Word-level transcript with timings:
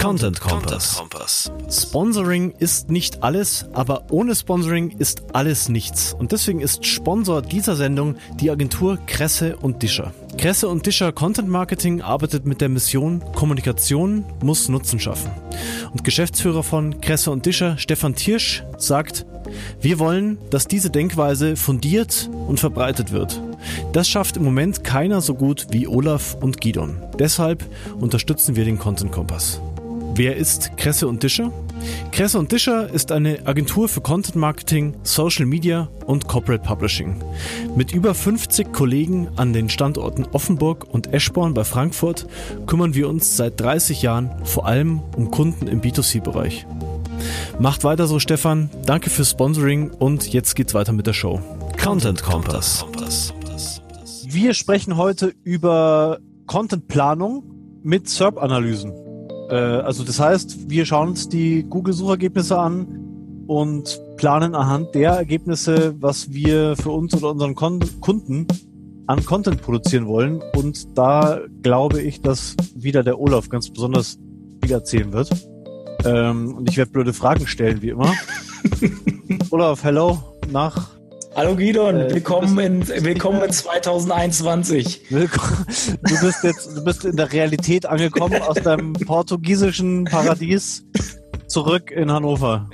Content 0.00 0.40
Kompass. 0.40 1.02
Sponsoring 1.68 2.54
ist 2.58 2.88
nicht 2.88 3.24
alles, 3.24 3.66
aber 3.72 4.04
ohne 4.10 4.34
Sponsoring 4.34 4.94
ist 4.98 5.34
alles 5.34 5.68
nichts. 5.68 6.14
Und 6.14 6.30
deswegen 6.30 6.60
ist 6.60 6.86
Sponsor 6.86 7.42
dieser 7.42 7.74
Sendung 7.74 8.16
die 8.40 8.50
Agentur 8.50 8.98
Kresse 9.06 9.56
und 9.56 9.82
Discher. 9.82 10.12
Kresse 10.36 10.68
und 10.68 10.86
Discher 10.86 11.10
Content 11.10 11.48
Marketing 11.48 12.00
arbeitet 12.00 12.46
mit 12.46 12.60
der 12.60 12.68
Mission 12.68 13.22
Kommunikation 13.34 14.24
muss 14.42 14.68
Nutzen 14.68 15.00
schaffen. 15.00 15.32
Und 15.92 16.04
Geschäftsführer 16.04 16.62
von 16.62 17.00
Kresse 17.00 17.32
und 17.32 17.44
Discher, 17.44 17.76
Stefan 17.76 18.14
Tiersch, 18.14 18.62
sagt, 18.76 19.26
wir 19.80 19.98
wollen, 19.98 20.38
dass 20.50 20.68
diese 20.68 20.90
Denkweise 20.90 21.56
fundiert 21.56 22.30
und 22.46 22.60
verbreitet 22.60 23.10
wird. 23.10 23.42
Das 23.92 24.08
schafft 24.08 24.36
im 24.36 24.44
Moment 24.44 24.84
keiner 24.84 25.20
so 25.20 25.34
gut 25.34 25.66
wie 25.70 25.88
Olaf 25.88 26.36
und 26.40 26.60
Gidon. 26.60 27.02
Deshalb 27.18 27.64
unterstützen 27.98 28.54
wir 28.54 28.64
den 28.64 28.78
Content 28.78 29.10
Kompass. 29.10 29.60
Wer 30.18 30.34
ist 30.34 30.76
Kresse 30.76 31.06
und 31.06 31.22
Discher? 31.22 31.52
Kresse 32.10 32.40
und 32.40 32.50
Discher 32.50 32.92
ist 32.92 33.12
eine 33.12 33.46
Agentur 33.46 33.88
für 33.88 34.00
Content 34.00 34.34
Marketing, 34.34 34.96
Social 35.04 35.46
Media 35.46 35.88
und 36.06 36.26
Corporate 36.26 36.64
Publishing. 36.64 37.22
Mit 37.76 37.94
über 37.94 38.16
50 38.16 38.72
Kollegen 38.72 39.28
an 39.36 39.52
den 39.52 39.68
Standorten 39.68 40.26
Offenburg 40.32 40.92
und 40.92 41.14
Eschborn 41.14 41.54
bei 41.54 41.62
Frankfurt 41.62 42.26
kümmern 42.66 42.94
wir 42.94 43.08
uns 43.08 43.36
seit 43.36 43.60
30 43.60 44.02
Jahren 44.02 44.32
vor 44.42 44.66
allem 44.66 45.02
um 45.14 45.30
Kunden 45.30 45.68
im 45.68 45.80
B2C-Bereich. 45.80 46.66
Macht 47.60 47.84
weiter 47.84 48.08
so, 48.08 48.18
Stefan. 48.18 48.70
Danke 48.86 49.10
fürs 49.10 49.30
Sponsoring 49.30 49.90
und 49.90 50.32
jetzt 50.32 50.56
geht's 50.56 50.74
weiter 50.74 50.92
mit 50.92 51.06
der 51.06 51.12
Show. 51.12 51.40
Content 51.80 52.24
Kompass. 52.24 52.84
Wir 54.26 54.52
sprechen 54.54 54.96
heute 54.96 55.32
über 55.44 56.18
Contentplanung 56.48 57.44
mit 57.84 58.08
SERP-Analysen. 58.08 59.07
Äh, 59.50 59.54
also 59.54 60.04
das 60.04 60.20
heißt, 60.20 60.70
wir 60.70 60.84
schauen 60.84 61.08
uns 61.08 61.28
die 61.28 61.64
Google-Suchergebnisse 61.64 62.58
an 62.58 63.44
und 63.46 64.00
planen 64.16 64.54
anhand 64.54 64.94
der 64.94 65.12
Ergebnisse, 65.12 65.94
was 66.00 66.32
wir 66.32 66.76
für 66.76 66.90
uns 66.90 67.14
oder 67.14 67.30
unseren 67.30 67.54
Kon 67.54 67.80
Kunden 68.00 68.46
an 69.06 69.24
Content 69.24 69.62
produzieren 69.62 70.06
wollen. 70.06 70.42
Und 70.54 70.98
da 70.98 71.40
glaube 71.62 72.02
ich, 72.02 72.20
dass 72.20 72.54
wieder 72.74 73.02
der 73.02 73.18
Olaf 73.18 73.48
ganz 73.48 73.70
besonders 73.70 74.18
viel 74.62 74.72
erzählen 74.72 75.12
wird. 75.12 75.30
Ähm, 76.04 76.54
und 76.56 76.68
ich 76.68 76.76
werde 76.76 76.92
blöde 76.92 77.12
Fragen 77.12 77.46
stellen, 77.46 77.80
wie 77.80 77.88
immer. 77.88 78.12
Olaf, 79.50 79.82
hello, 79.82 80.18
nach 80.52 80.97
Hallo 81.38 81.54
Gidon, 81.54 82.00
äh, 82.00 82.14
willkommen, 82.14 82.58
in, 82.58 82.88
willkommen 82.88 83.44
in 83.44 83.52
2021. 83.52 85.02
Willkommen. 85.08 85.66
Du 86.02 86.20
bist 86.20 86.42
jetzt, 86.42 86.76
du 86.76 86.82
bist 86.82 87.04
in 87.04 87.14
der 87.14 87.32
Realität 87.32 87.86
angekommen 87.86 88.42
aus 88.42 88.56
deinem 88.56 88.92
portugiesischen 88.94 90.02
Paradies 90.02 90.84
zurück 91.46 91.92
in 91.92 92.10
Hannover. 92.10 92.68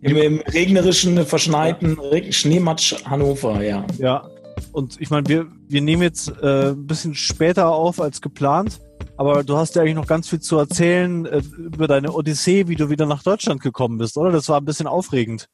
Im, 0.00 0.16
im 0.16 0.40
regnerischen, 0.42 1.26
verschneiten 1.26 1.98
ja. 2.12 2.30
Schneematsch 2.30 3.04
Hannover, 3.04 3.60
ja. 3.64 3.84
Ja. 3.98 4.28
Und 4.70 5.00
ich 5.00 5.10
meine, 5.10 5.28
wir, 5.28 5.48
wir 5.66 5.80
nehmen 5.80 6.02
jetzt 6.02 6.28
äh, 6.40 6.68
ein 6.68 6.86
bisschen 6.86 7.16
später 7.16 7.68
auf 7.72 8.00
als 8.00 8.20
geplant. 8.20 8.78
Aber 9.16 9.42
du 9.42 9.56
hast 9.56 9.74
ja 9.74 9.82
eigentlich 9.82 9.96
noch 9.96 10.06
ganz 10.06 10.28
viel 10.28 10.40
zu 10.40 10.56
erzählen 10.56 11.26
äh, 11.26 11.42
über 11.56 11.88
deine 11.88 12.12
Odyssee, 12.12 12.68
wie 12.68 12.76
du 12.76 12.90
wieder 12.90 13.06
nach 13.06 13.24
Deutschland 13.24 13.60
gekommen 13.60 13.98
bist, 13.98 14.16
oder? 14.16 14.30
Das 14.30 14.48
war 14.48 14.60
ein 14.60 14.64
bisschen 14.64 14.86
aufregend. 14.86 15.48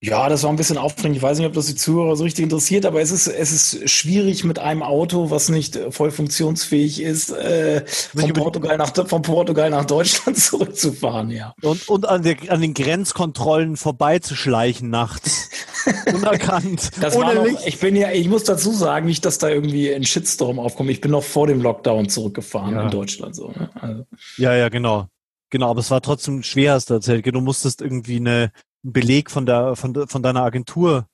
Ja, 0.00 0.28
das 0.28 0.42
war 0.42 0.50
ein 0.50 0.56
bisschen 0.56 0.76
aufregend. 0.76 1.16
Ich 1.16 1.22
weiß 1.22 1.38
nicht, 1.38 1.46
ob 1.46 1.54
das 1.54 1.66
die 1.66 1.74
Zuhörer 1.74 2.14
so 2.16 2.24
richtig 2.24 2.42
interessiert, 2.42 2.84
aber 2.84 3.00
es 3.00 3.10
ist, 3.10 3.26
es 3.26 3.52
ist 3.52 3.90
schwierig 3.90 4.44
mit 4.44 4.58
einem 4.58 4.82
Auto, 4.82 5.30
was 5.30 5.48
nicht 5.48 5.78
voll 5.90 6.10
funktionsfähig 6.10 7.00
ist, 7.00 7.30
äh, 7.30 7.84
von, 7.86 8.32
Portugal 8.32 8.76
nach, 8.76 8.92
von 9.06 9.22
Portugal 9.22 9.70
nach 9.70 9.86
Deutschland 9.86 10.38
zurückzufahren, 10.38 11.30
ja. 11.30 11.54
Und, 11.62 11.88
und 11.88 12.06
an, 12.06 12.22
der, 12.22 12.36
an 12.48 12.60
den 12.60 12.74
Grenzkontrollen 12.74 13.76
vorbeizuschleichen 13.76 14.90
nachts. 14.90 15.48
Unerkannt. 16.14 16.90
Das 17.00 17.16
ohne 17.16 17.26
war 17.26 17.34
noch, 17.34 17.66
ich 17.66 17.78
bin 17.78 17.96
ja, 17.96 18.10
ich 18.10 18.28
muss 18.28 18.44
dazu 18.44 18.72
sagen, 18.72 19.06
nicht, 19.06 19.24
dass 19.24 19.38
da 19.38 19.48
irgendwie 19.48 19.92
ein 19.92 20.04
Shitstorm 20.04 20.58
aufkommt. 20.58 20.90
Ich 20.90 21.00
bin 21.00 21.10
noch 21.10 21.24
vor 21.24 21.46
dem 21.46 21.60
Lockdown 21.60 22.08
zurückgefahren 22.08 22.74
ja. 22.74 22.82
in 22.82 22.90
Deutschland, 22.90 23.34
so. 23.36 23.48
Ne? 23.48 23.70
Also. 23.74 24.06
Ja, 24.36 24.54
ja, 24.54 24.68
genau. 24.68 25.08
Genau, 25.50 25.70
aber 25.70 25.80
es 25.80 25.90
war 25.90 26.00
trotzdem 26.00 26.42
schwer, 26.42 26.72
hast 26.72 26.90
du 26.90 26.94
erzählt. 26.94 27.26
Du 27.26 27.40
musstest 27.40 27.80
irgendwie 27.80 28.16
eine, 28.16 28.50
Beleg 28.84 29.30
von 29.30 29.46
der 29.46 29.76
von, 29.76 30.06
von 30.06 30.22
deiner 30.22 30.42
Agentur. 30.42 31.08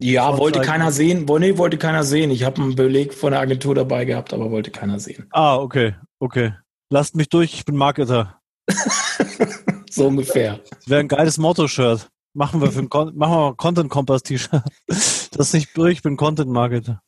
Ja, 0.00 0.36
wollte 0.36 0.60
keiner 0.60 0.92
sehen. 0.92 1.24
Nee, 1.24 1.56
wollte 1.56 1.78
keiner 1.78 2.04
sehen. 2.04 2.30
Ich 2.30 2.44
habe 2.44 2.60
einen 2.60 2.74
Beleg 2.74 3.14
von 3.14 3.32
der 3.32 3.40
Agentur 3.40 3.74
dabei 3.74 4.04
gehabt, 4.04 4.34
aber 4.34 4.50
wollte 4.50 4.70
keiner 4.70 5.00
sehen. 5.00 5.26
Ah, 5.30 5.56
okay, 5.56 5.94
okay. 6.18 6.52
Lasst 6.90 7.16
mich 7.16 7.28
durch, 7.28 7.54
ich 7.54 7.64
bin 7.64 7.76
Marketer. 7.76 8.40
so 9.90 10.08
ungefähr. 10.08 10.60
Das 10.70 10.88
wäre 10.88 11.00
ein 11.00 11.08
geiles 11.08 11.38
Motto-Shirt. 11.38 12.10
Machen 12.34 12.60
wir 12.60 12.70
für 12.70 12.80
ein 12.80 13.16
machen 13.16 13.34
wir 13.34 13.54
Content 13.56 13.90
Kompass 13.90 14.22
T-Shirt. 14.22 14.62
Das 15.36 15.52
nicht 15.52 15.76
durch, 15.76 15.94
ich 15.94 16.02
bin 16.02 16.16
Content 16.16 16.48
Marketer. 16.48 17.02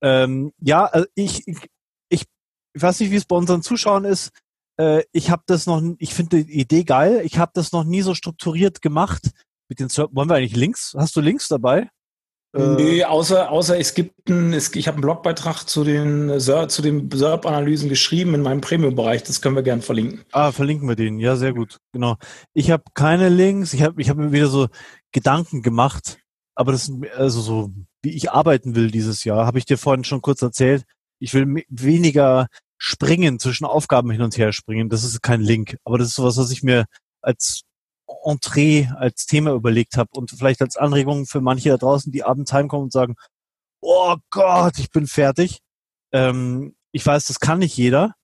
Ähm, 0.00 0.52
ja, 0.60 0.84
also 0.84 1.08
ich, 1.16 1.48
ich, 1.48 1.58
ich 2.08 2.26
weiß 2.74 3.00
nicht, 3.00 3.10
wie 3.10 3.16
es 3.16 3.24
bei 3.24 3.34
unseren 3.34 3.62
Zuschauern 3.62 4.04
ist 4.04 4.30
äh, 4.78 5.02
ich 5.12 5.30
habe 5.30 5.42
das 5.46 5.66
noch, 5.66 5.82
ich 5.98 6.14
finde 6.14 6.44
die 6.44 6.60
Idee 6.60 6.84
geil. 6.84 7.20
Ich 7.24 7.38
habe 7.38 7.52
das 7.54 7.72
noch 7.72 7.84
nie 7.84 8.02
so 8.02 8.14
strukturiert 8.14 8.80
gemacht. 8.80 9.30
Mit 9.68 9.80
den 9.80 9.88
wollen 9.88 10.28
wir 10.28 10.36
eigentlich 10.36 10.56
Links? 10.56 10.94
Hast 10.96 11.14
du 11.16 11.20
Links 11.20 11.48
dabei? 11.48 11.90
Äh, 12.56 12.76
nee, 12.76 13.04
außer, 13.04 13.50
außer 13.50 13.78
es 13.78 13.92
gibt 13.92 14.30
ein, 14.30 14.54
es, 14.54 14.74
ich 14.74 14.88
habe 14.88 14.96
einen 14.96 15.02
Blogbeitrag 15.02 15.68
zu 15.68 15.84
den 15.84 16.40
zu 16.40 16.80
den 16.80 17.10
SERP-Analysen 17.10 17.90
geschrieben 17.90 18.34
in 18.34 18.40
meinem 18.40 18.62
Premium-Bereich, 18.62 19.22
das 19.22 19.42
können 19.42 19.54
wir 19.54 19.62
gerne 19.62 19.82
verlinken. 19.82 20.22
Ah, 20.32 20.50
verlinken 20.50 20.88
wir 20.88 20.96
den, 20.96 21.18
ja, 21.18 21.36
sehr 21.36 21.52
gut. 21.52 21.76
Genau. 21.92 22.16
Ich 22.54 22.70
habe 22.70 22.84
keine 22.94 23.28
Links, 23.28 23.74
ich 23.74 23.82
habe 23.82 24.00
ich 24.00 24.08
hab 24.08 24.16
mir 24.16 24.32
wieder 24.32 24.46
so 24.46 24.68
Gedanken 25.12 25.60
gemacht, 25.60 26.20
aber 26.54 26.72
das 26.72 26.88
ist 26.88 26.92
also 27.14 27.42
so, 27.42 27.70
wie 28.00 28.16
ich 28.16 28.30
arbeiten 28.30 28.74
will 28.74 28.90
dieses 28.90 29.24
Jahr, 29.24 29.44
habe 29.44 29.58
ich 29.58 29.66
dir 29.66 29.76
vorhin 29.76 30.04
schon 30.04 30.22
kurz 30.22 30.40
erzählt. 30.40 30.84
Ich 31.20 31.34
will 31.34 31.64
weniger 31.68 32.48
springen, 32.78 33.38
zwischen 33.38 33.64
Aufgaben 33.64 34.10
hin 34.10 34.22
und 34.22 34.38
her 34.38 34.52
springen. 34.52 34.88
Das 34.88 35.04
ist 35.04 35.22
kein 35.22 35.40
Link, 35.40 35.76
aber 35.84 35.98
das 35.98 36.08
ist 36.08 36.14
sowas, 36.14 36.36
was 36.36 36.50
ich 36.50 36.62
mir 36.62 36.86
als 37.20 37.62
Entree, 38.24 38.86
als 38.96 39.26
Thema 39.26 39.52
überlegt 39.52 39.96
habe 39.96 40.10
und 40.16 40.30
vielleicht 40.30 40.62
als 40.62 40.76
Anregung 40.76 41.26
für 41.26 41.40
manche 41.40 41.68
da 41.70 41.76
draußen, 41.76 42.12
die 42.12 42.24
abends 42.24 42.52
heimkommen 42.52 42.84
und 42.84 42.92
sagen, 42.92 43.16
oh 43.80 44.16
Gott, 44.30 44.78
ich 44.78 44.90
bin 44.90 45.06
fertig. 45.06 45.58
Ähm, 46.12 46.74
ich 46.92 47.04
weiß, 47.04 47.26
das 47.26 47.40
kann 47.40 47.58
nicht 47.58 47.76
jeder, 47.76 48.14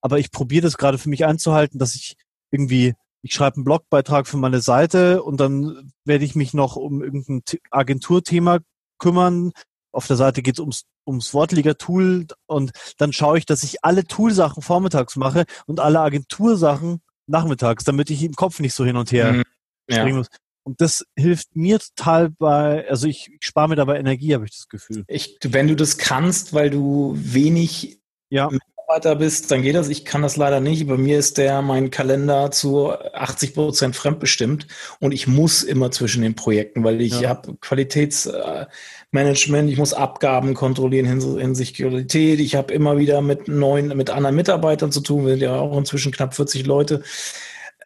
aber 0.00 0.18
ich 0.18 0.30
probiere 0.30 0.62
das 0.62 0.78
gerade 0.78 0.98
für 0.98 1.08
mich 1.08 1.26
einzuhalten, 1.26 1.78
dass 1.78 1.94
ich 1.94 2.16
irgendwie, 2.50 2.94
ich 3.22 3.34
schreibe 3.34 3.56
einen 3.56 3.64
Blogbeitrag 3.64 4.26
für 4.26 4.36
meine 4.38 4.60
Seite 4.60 5.22
und 5.22 5.38
dann 5.40 5.92
werde 6.04 6.24
ich 6.24 6.34
mich 6.34 6.54
noch 6.54 6.76
um 6.76 7.02
irgendein 7.02 7.42
Agenturthema 7.70 8.60
kümmern, 8.98 9.52
auf 9.94 10.06
der 10.06 10.16
Seite 10.16 10.42
geht 10.42 10.54
es 10.56 10.60
ums, 10.60 10.84
ums 11.06 11.32
Wortliga-Tool 11.32 12.26
und 12.46 12.72
dann 12.98 13.12
schaue 13.12 13.38
ich, 13.38 13.46
dass 13.46 13.62
ich 13.62 13.84
alle 13.84 14.04
Toolsachen 14.04 14.62
vormittags 14.62 15.16
mache 15.16 15.44
und 15.66 15.80
alle 15.80 16.00
Agentursachen 16.00 17.00
nachmittags, 17.26 17.84
damit 17.84 18.10
ich 18.10 18.22
im 18.22 18.34
Kopf 18.34 18.60
nicht 18.60 18.74
so 18.74 18.84
hin 18.84 18.96
und 18.96 19.12
her 19.12 19.32
mhm. 19.32 19.42
springen 19.88 20.18
muss. 20.18 20.28
Und 20.66 20.80
das 20.80 21.04
hilft 21.14 21.54
mir 21.56 21.78
total 21.78 22.30
bei, 22.30 22.88
also 22.88 23.06
ich, 23.06 23.30
ich 23.30 23.46
spare 23.46 23.68
mir 23.68 23.76
dabei 23.76 23.98
Energie, 23.98 24.34
habe 24.34 24.46
ich 24.46 24.52
das 24.52 24.68
Gefühl. 24.68 25.04
Ich, 25.08 25.38
wenn 25.42 25.68
du 25.68 25.76
das 25.76 25.98
kannst, 25.98 26.54
weil 26.54 26.70
du 26.70 27.12
wenig 27.16 28.00
ja. 28.30 28.48
Mitarbeiter 28.86 29.16
bist, 29.16 29.50
dann 29.50 29.62
geht 29.62 29.74
das. 29.74 29.88
Ich 29.88 30.04
kann 30.04 30.22
das 30.22 30.36
leider 30.36 30.60
nicht. 30.60 30.86
Bei 30.86 30.96
mir 30.96 31.18
ist 31.18 31.38
der 31.38 31.62
mein 31.62 31.90
Kalender 31.90 32.50
zu 32.50 32.92
80 32.92 33.54
Prozent 33.54 33.96
fremdbestimmt 33.96 34.66
und 35.00 35.12
ich 35.12 35.26
muss 35.26 35.62
immer 35.62 35.90
zwischen 35.90 36.22
den 36.22 36.34
Projekten, 36.34 36.84
weil 36.84 37.00
ich 37.00 37.20
ja. 37.20 37.30
habe 37.30 37.56
Qualitätsmanagement, 37.60 39.70
ich 39.70 39.78
muss 39.78 39.94
Abgaben 39.94 40.54
kontrollieren 40.54 41.06
hinsichtlich 41.06 41.88
Qualität. 41.88 42.40
Ich 42.40 42.56
habe 42.56 42.74
immer 42.74 42.98
wieder 42.98 43.22
mit 43.22 43.48
neuen, 43.48 43.96
mit 43.96 44.10
anderen 44.10 44.36
Mitarbeitern 44.36 44.92
zu 44.92 45.00
tun. 45.00 45.24
Wir 45.24 45.32
sind 45.32 45.42
ja 45.42 45.56
auch 45.56 45.78
inzwischen 45.78 46.12
knapp 46.12 46.34
40 46.34 46.66
Leute. 46.66 47.02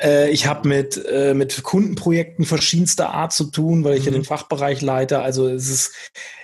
Äh, 0.00 0.30
ich 0.30 0.46
habe 0.46 0.68
mit, 0.68 1.04
äh, 1.06 1.34
mit 1.34 1.62
Kundenprojekten 1.62 2.44
verschiedenster 2.44 3.10
Art 3.10 3.32
zu 3.32 3.44
tun, 3.44 3.84
weil 3.84 3.94
ich 3.94 4.00
mhm. 4.02 4.06
ja 4.06 4.12
den 4.12 4.24
Fachbereich 4.24 4.80
leite. 4.80 5.20
Also 5.20 5.48
es 5.48 5.68
ist, 5.68 5.92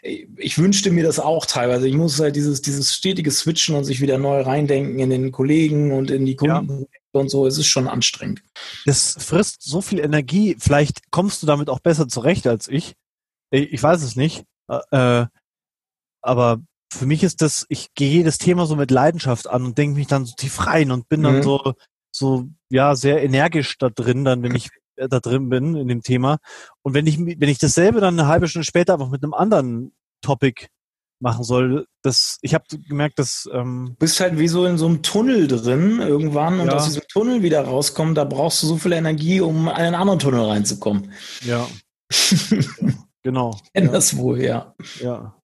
ich 0.02 0.58
wünschte 0.58 0.90
mir 0.90 1.04
das 1.04 1.18
auch 1.20 1.46
teilweise. 1.46 1.88
Ich 1.88 1.94
muss 1.94 2.20
halt 2.20 2.36
dieses, 2.36 2.62
dieses 2.62 2.94
stetige 2.94 3.30
Switchen 3.30 3.76
und 3.76 3.84
sich 3.84 4.00
wieder 4.00 4.18
neu 4.18 4.40
reindenken 4.40 4.98
in 4.98 5.10
den 5.10 5.32
Kollegen 5.32 5.92
und 5.92 6.10
in 6.10 6.26
die 6.26 6.36
Kunden. 6.36 6.80
Ja. 6.80 6.86
Und 7.12 7.28
so, 7.30 7.46
es 7.46 7.58
ist 7.58 7.68
schon 7.68 7.86
anstrengend. 7.86 8.42
Das 8.86 9.16
frisst 9.20 9.62
so 9.62 9.80
viel 9.80 10.00
Energie. 10.00 10.56
Vielleicht 10.58 11.12
kommst 11.12 11.42
du 11.42 11.46
damit 11.46 11.70
auch 11.70 11.78
besser 11.78 12.08
zurecht 12.08 12.46
als 12.48 12.66
ich. 12.66 12.94
Ich 13.50 13.80
weiß 13.80 14.02
es 14.02 14.16
nicht. 14.16 14.44
Äh, 14.90 15.26
aber 16.22 16.60
für 16.92 17.06
mich 17.06 17.22
ist 17.22 17.40
das, 17.42 17.66
ich 17.68 17.94
gehe 17.94 18.10
jedes 18.10 18.38
Thema 18.38 18.66
so 18.66 18.74
mit 18.74 18.90
Leidenschaft 18.90 19.48
an 19.48 19.64
und 19.64 19.78
denke 19.78 19.96
mich 19.96 20.06
dann 20.06 20.24
so 20.24 20.34
tief 20.34 20.66
rein 20.66 20.90
und 20.90 21.08
bin 21.08 21.22
dann 21.22 21.36
mhm. 21.36 21.42
so, 21.42 21.74
so 22.10 22.48
ja 22.74 22.94
sehr 22.96 23.22
energisch 23.22 23.78
da 23.78 23.88
drin, 23.88 24.24
dann 24.24 24.42
wenn 24.42 24.54
ich 24.54 24.68
äh, 24.96 25.08
da 25.08 25.20
drin 25.20 25.48
bin 25.48 25.76
in 25.76 25.88
dem 25.88 26.02
Thema. 26.02 26.38
Und 26.82 26.94
wenn 26.94 27.06
ich 27.06 27.18
wenn 27.18 27.48
ich 27.48 27.58
dasselbe 27.58 28.00
dann 28.00 28.18
eine 28.18 28.28
halbe 28.28 28.48
Stunde 28.48 28.66
später 28.66 28.94
einfach 28.94 29.10
mit 29.10 29.22
einem 29.22 29.34
anderen 29.34 29.92
Topic 30.22 30.66
machen 31.20 31.44
soll. 31.44 31.86
Das, 32.02 32.38
ich 32.42 32.54
habe 32.54 32.64
gemerkt, 32.86 33.18
dass 33.18 33.48
ähm, 33.52 33.86
du 33.90 33.94
bist 33.96 34.20
halt 34.20 34.38
wie 34.38 34.48
so 34.48 34.66
in 34.66 34.78
so 34.78 34.86
einem 34.86 35.02
Tunnel 35.02 35.46
drin 35.46 36.00
irgendwann 36.00 36.60
und 36.60 36.66
Ja. 36.66 36.76
aus 36.76 36.84
diesem 36.86 37.02
Tunnel 37.08 37.42
wieder 37.42 37.62
rauskommen, 37.64 38.14
da 38.14 38.24
brauchst 38.24 38.62
du 38.62 38.66
so 38.66 38.76
viel 38.76 38.92
Energie, 38.92 39.40
um 39.40 39.68
in 39.68 39.68
einen 39.68 39.94
anderen 39.94 40.18
Tunnel 40.18 40.44
reinzukommen. 40.44 41.12
ja, 41.42 41.66
genau. 43.22 43.58
Kenn 43.72 43.86
Ja, 43.86 43.92
das 43.92 44.16
wohl, 44.16 44.42
ja. 44.42 44.74
ja. 45.00 45.34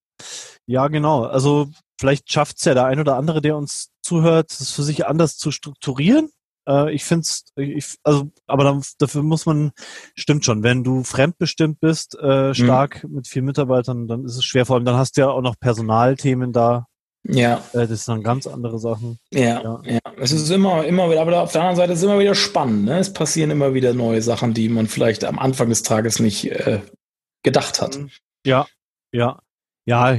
ja, 0.66 0.88
genau. 0.88 1.24
Also 1.24 1.68
vielleicht 1.98 2.30
schafft 2.30 2.58
es 2.58 2.64
ja 2.64 2.74
der 2.74 2.84
ein 2.84 3.00
oder 3.00 3.16
andere, 3.16 3.40
der 3.40 3.56
uns 3.56 3.90
zuhört, 4.02 4.50
das 4.60 4.72
für 4.72 4.82
sich 4.82 5.06
anders 5.06 5.36
zu 5.38 5.50
strukturieren. 5.50 6.30
Äh, 6.68 6.92
ich 6.94 7.04
finde 7.04 7.22
es, 7.22 7.96
also, 8.02 8.30
aber 8.46 8.64
dann, 8.64 8.82
dafür 8.98 9.22
muss 9.22 9.46
man, 9.46 9.72
stimmt 10.14 10.44
schon, 10.44 10.62
wenn 10.62 10.84
du 10.84 11.02
fremdbestimmt 11.04 11.80
bist, 11.80 12.18
äh, 12.18 12.54
stark 12.54 13.04
mit 13.08 13.26
vielen 13.26 13.44
Mitarbeitern, 13.46 14.06
dann 14.08 14.24
ist 14.24 14.36
es 14.36 14.44
schwer. 14.44 14.66
Vor 14.66 14.76
allem, 14.76 14.84
dann 14.84 14.96
hast 14.96 15.16
du 15.16 15.22
ja 15.22 15.30
auch 15.30 15.42
noch 15.42 15.58
Personalthemen 15.58 16.52
da. 16.52 16.86
Ja, 17.22 17.62
Äh, 17.74 17.86
das 17.86 18.06
sind 18.06 18.14
dann 18.14 18.22
ganz 18.22 18.46
andere 18.46 18.78
Sachen. 18.78 19.18
ja, 19.30 19.60
Ja. 19.62 19.82
ja. 19.84 19.98
Es 20.16 20.32
ist 20.32 20.50
immer, 20.50 20.84
immer 20.86 21.10
wieder, 21.10 21.20
aber 21.20 21.42
auf 21.42 21.52
der 21.52 21.60
anderen 21.62 21.76
Seite 21.76 21.92
ist 21.92 21.98
es 21.98 22.04
immer 22.04 22.18
wieder 22.18 22.34
spannend. 22.34 22.84
Ne? 22.86 22.98
Es 22.98 23.12
passieren 23.12 23.50
immer 23.50 23.74
wieder 23.74 23.92
neue 23.92 24.22
Sachen, 24.22 24.54
die 24.54 24.68
man 24.68 24.86
vielleicht 24.86 25.24
am 25.24 25.38
Anfang 25.38 25.68
des 25.68 25.82
Tages 25.82 26.18
nicht 26.18 26.50
äh, 26.50 26.80
gedacht 27.42 27.80
hat. 27.82 27.98
Ja, 28.46 28.66
ja, 29.12 29.40
ja. 29.86 30.18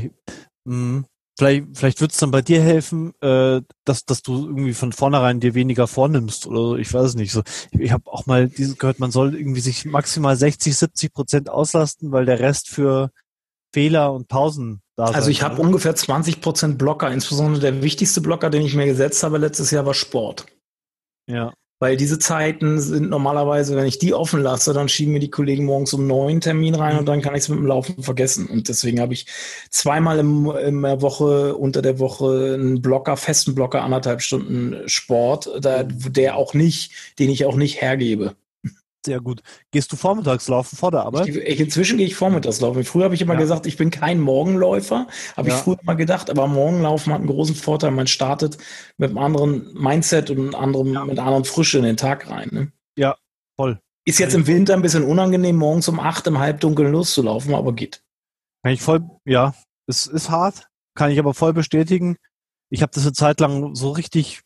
Mh. 0.66 1.04
Vielleicht, 1.42 1.66
vielleicht 1.74 2.02
wird 2.02 2.12
es 2.12 2.20
dann 2.20 2.30
bei 2.30 2.44
dir 2.44 2.62
helfen, 2.62 3.16
äh, 3.20 3.62
dass, 3.84 4.06
dass 4.06 4.22
du 4.22 4.46
irgendwie 4.46 4.76
von 4.76 4.92
vornherein 4.92 5.40
dir 5.40 5.56
weniger 5.56 5.88
vornimmst 5.88 6.46
oder 6.46 6.60
so. 6.60 6.76
Ich 6.76 6.94
weiß 6.94 7.04
es 7.04 7.16
nicht. 7.16 7.32
So, 7.32 7.42
ich 7.72 7.80
ich 7.80 7.92
habe 7.92 8.12
auch 8.12 8.28
mal 8.28 8.48
dieses 8.48 8.78
gehört, 8.78 9.00
man 9.00 9.10
soll 9.10 9.34
irgendwie 9.34 9.62
sich 9.62 9.86
maximal 9.86 10.36
60, 10.36 10.78
70 10.78 11.12
Prozent 11.12 11.50
auslasten, 11.50 12.12
weil 12.12 12.26
der 12.26 12.40
Rest 12.42 12.70
für 12.70 13.10
Fehler 13.74 14.14
und 14.14 14.28
Pausen 14.28 14.84
da 14.96 15.06
Also 15.08 15.32
ich 15.32 15.42
habe 15.42 15.56
soll. 15.56 15.66
ungefähr 15.66 15.96
20 15.96 16.42
Prozent 16.42 16.78
Blocker. 16.78 17.12
Insbesondere 17.12 17.60
der 17.60 17.82
wichtigste 17.82 18.22
Blocker, 18.22 18.52
den 18.52 18.62
ich 18.62 18.76
mir 18.76 18.86
gesetzt 18.86 19.24
habe 19.24 19.40
letztes 19.40 19.72
Jahr, 19.72 19.88
war 19.88 19.96
Sport. 19.96 20.46
ja, 21.28 21.54
Weil 21.82 21.98
diese 21.98 22.20
Zeiten 22.20 22.80
sind 22.80 23.10
normalerweise, 23.10 23.76
wenn 23.76 23.88
ich 23.88 23.98
die 23.98 24.14
offen 24.14 24.44
lasse, 24.44 24.72
dann 24.72 24.88
schieben 24.88 25.14
mir 25.14 25.20
die 25.20 25.32
Kollegen 25.32 25.66
morgens 25.66 25.92
um 25.96 26.06
neun 26.06 26.40
Termin 26.40 26.76
rein 26.76 27.00
und 27.00 27.08
dann 27.08 27.24
kann 27.24 27.34
ich 27.34 27.42
es 27.42 27.50
mit 27.50 27.58
dem 27.58 27.66
Laufen 27.66 28.04
vergessen. 28.04 28.46
Und 28.46 28.70
deswegen 28.70 29.00
habe 29.00 29.14
ich 29.14 29.26
zweimal 29.72 30.20
im, 30.20 30.46
in 30.52 30.84
der 30.84 31.02
Woche, 31.02 31.56
unter 31.56 31.82
der 31.82 31.98
Woche 31.98 32.54
einen 32.54 32.84
Blocker, 32.84 33.18
festen 33.18 33.56
Blocker, 33.56 33.82
anderthalb 33.82 34.22
Stunden 34.22 34.88
Sport, 34.88 35.50
da, 35.60 35.82
der 35.82 36.38
auch 36.38 36.54
nicht, 36.54 36.92
den 37.18 37.32
ich 37.32 37.46
auch 37.46 37.56
nicht 37.56 37.82
hergebe. 37.82 38.36
Sehr 39.06 39.20
gut. 39.20 39.42
Gehst 39.72 39.92
du 39.92 39.96
vormittags 39.96 40.48
laufen 40.48 40.76
vor 40.76 40.92
der 40.92 41.02
Arbeit? 41.02 41.28
Ich, 41.28 41.36
ich, 41.36 41.60
inzwischen 41.60 41.98
gehe 41.98 42.06
ich 42.08 42.16
vormittags 42.16 42.62
laufen. 42.62 42.84
Früher 42.84 43.06
habe 43.06 43.16
ich 43.16 43.22
immer 43.22 43.34
Ja. 43.34 43.40
gesagt, 43.40 43.66
ich 43.66 43.78
bin 43.78 43.90
kein 43.90 44.20
Morgenläufer. 44.20 45.08
Habe 45.36 45.50
Ja. 45.50 45.56
ich 45.56 45.62
früher 45.62 45.78
mal 45.84 45.96
gedacht, 45.96 46.30
aber 46.30 46.48
Morgenlaufen 46.48 47.12
hat 47.14 47.20
einen 47.20 47.30
großen 47.30 47.56
Vorteil. 47.56 47.92
Man 47.92 48.08
startet 48.08 48.58
mit 48.98 49.10
einem 49.10 49.18
anderen 49.18 49.74
Mindset 49.74 50.30
und 50.30 50.40
einem 50.40 50.56
anderen, 50.56 50.94
Ja. 50.94 51.06
mit 51.06 51.18
einer 51.18 51.28
anderen 51.28 51.46
Frische 51.46 51.78
in 51.80 51.84
den 51.84 51.98
Tag 51.98 52.30
rein. 52.30 52.50
Ne? 52.52 52.72
Ja, 52.96 53.16
voll. 53.56 53.80
Ist 54.06 54.20
jetzt 54.20 54.34
im 54.34 54.48
Winter 54.48 54.74
ein 54.74 54.82
bisschen 54.82 55.04
unangenehm, 55.04 55.56
morgens 55.58 55.88
um 55.88 56.00
acht 56.00 56.26
im 56.28 56.40
Halbdunkeln 56.40 56.92
loszulaufen, 56.92 57.54
aber 57.54 57.74
geht. 57.74 58.04
Kann 58.64 58.74
ich 58.74 58.82
voll, 58.82 59.02
ja, 59.26 59.54
es 59.88 60.06
ist 60.08 60.30
hart, 60.30 60.68
kann 60.96 61.12
ich 61.12 61.20
aber 61.20 61.34
voll 61.34 61.54
bestätigen. 61.54 62.18
Ich 62.70 62.82
habe 62.82 62.92
das 62.94 63.04
eine 63.04 63.14
Zeit 63.14 63.40
lang 63.40 63.76
so 63.76 63.92
richtig 63.92 64.42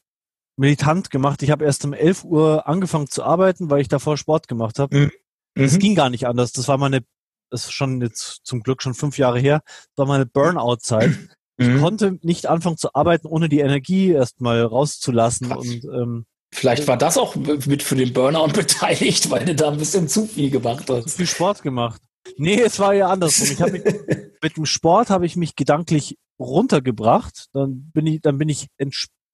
militant 0.58 1.10
gemacht. 1.10 1.42
Ich 1.44 1.52
habe 1.52 1.66
erst 1.66 1.84
um 1.86 1.94
11 1.94 2.24
Uhr 2.24 2.68
angefangen 2.68 3.08
zu 3.08 3.24
arbeiten, 3.24 3.70
weil 3.70 3.82
ich 3.82 3.88
davor 3.88 4.18
Sport 4.18 4.48
gemacht 4.48 4.80
habe. 4.80 5.12
Es 5.56 5.74
Mhm. 5.74 5.80
ging 5.80 5.96
gar 5.96 6.10
nicht 6.10 6.28
anders. 6.28 6.52
Das 6.52 6.68
war 6.68 6.78
meine, 6.78 7.02
das 7.50 7.66
ist 7.66 7.72
schon 7.74 8.02
jetzt 8.02 8.42
zum 8.44 8.62
Glück 8.62 8.82
schon 8.82 8.94
fünf 8.94 9.18
Jahre 9.18 9.40
her, 9.40 9.62
das 9.66 9.98
war 9.98 10.06
meine 10.08 10.26
Burnout-Zeit. 10.26 11.12
Ich 11.58 11.68
Mhm. 11.68 11.80
konnte 11.82 12.18
nicht 12.22 12.48
anfangen 12.48 12.78
zu 12.78 12.94
arbeiten, 12.94 13.28
ohne 13.28 13.48
die 13.48 13.60
Energie 13.60 14.12
erstmal 14.12 14.62
rauszulassen. 14.64 15.48
Krass. 15.50 15.60
Und 15.66 15.86
ähm, 15.86 16.26
Vielleicht 16.54 16.88
war 16.88 16.98
das 16.98 17.18
auch 17.18 17.36
mit 17.36 17.84
für 17.84 17.96
den 17.96 18.14
Burnout 18.14 18.48
beteiligt, 18.54 19.30
weil 19.30 19.46
du 19.46 19.56
da 19.56 19.72
ein 19.72 19.78
bisschen 19.78 20.08
zu 20.08 20.26
viel 20.26 20.50
gemacht 20.50 20.88
zu 20.88 20.98
hast. 20.98 21.16
viel 21.18 21.28
Sport 21.28 21.62
gemacht. 21.64 22.02
Nee, 22.38 22.60
es 22.62 22.80
war 22.80 22.94
ja 22.94 23.08
andersrum. 23.10 23.48
Ich 23.52 23.60
mich, 23.72 23.84
mit 24.42 24.58
dem 24.58 24.66
Sport 24.66 25.10
habe 25.10 25.26
ich 25.26 25.36
mich 25.36 25.56
gedanklich 25.56 26.18
runtergebracht. 26.40 27.48
Dann 27.54 27.90
bin 27.94 28.08
ich, 28.08 28.22
dann 28.22 28.38
bin 28.38 28.50
ich 28.50 28.68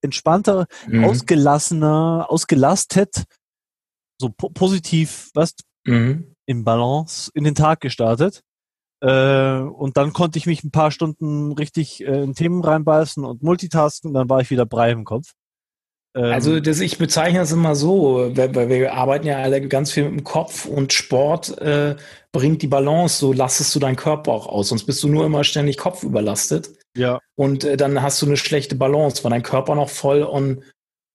entspannter, 0.02 0.68
Mhm. 0.88 1.04
ausgelassener, 1.04 2.26
ausgelastet, 2.30 3.24
so 4.20 4.30
po 4.30 4.50
positiv, 4.50 5.30
was 5.34 5.54
Mhm. 5.86 6.36
im 6.46 6.64
Balance 6.64 7.32
in 7.34 7.44
den 7.44 7.56
Tag 7.56 7.82
gestartet. 7.82 8.42
Äh, 9.04 9.62
und 9.62 9.98
dann 9.98 10.14
konnte 10.14 10.38
ich 10.38 10.46
mich 10.46 10.64
ein 10.64 10.70
paar 10.72 10.92
Stunden 10.92 11.54
richtig 11.54 12.02
äh, 12.06 12.22
in 12.24 12.36
Themen 12.36 12.64
reinbeißen 12.64 13.26
und 13.26 13.42
multitasken 13.42 14.14
dann 14.14 14.30
war 14.30 14.42
ich 14.42 14.52
wieder 14.52 14.68
brei 14.68 14.92
im 14.92 15.06
Kopf. 15.06 15.32
Ähm, 16.16 16.32
Also 16.32 16.60
das, 16.60 16.82
ich 16.82 17.00
bezeichne 17.00 17.40
das 17.40 17.52
immer 17.52 17.74
so, 17.74 18.30
weil, 18.36 18.54
weil 18.54 18.70
wir 18.70 18.94
arbeiten 18.94 19.26
ja 19.26 19.38
alle 19.38 19.68
ganz 19.68 19.92
viel 19.92 20.04
mit 20.04 20.20
dem 20.20 20.24
Kopf 20.24 20.66
und 20.66 20.94
Sport 20.94 21.58
äh, 21.58 21.96
bringt 22.32 22.62
die 22.62 22.68
Balance, 22.68 23.18
so 23.18 23.34
lastest 23.34 23.74
du 23.74 23.80
deinen 23.80 23.96
Körper 23.96 24.34
auch 24.34 24.46
aus, 24.46 24.70
sonst 24.70 24.84
bist 24.84 25.02
du 25.02 25.08
nur 25.08 25.26
immer 25.26 25.44
ständig 25.44 25.78
Kopf 25.78 26.04
überlastet 26.04 26.70
ja, 26.98 27.20
und 27.36 27.64
äh, 27.64 27.78
dann 27.78 28.02
hast 28.02 28.22
du 28.22 28.26
eine 28.26 28.38
schlechte 28.38 28.76
Balance, 28.76 29.24
weil 29.24 29.32
dein 29.32 29.44
Körper 29.44 29.76
noch 29.76 29.90
voll 29.90 30.24
on, 30.24 30.64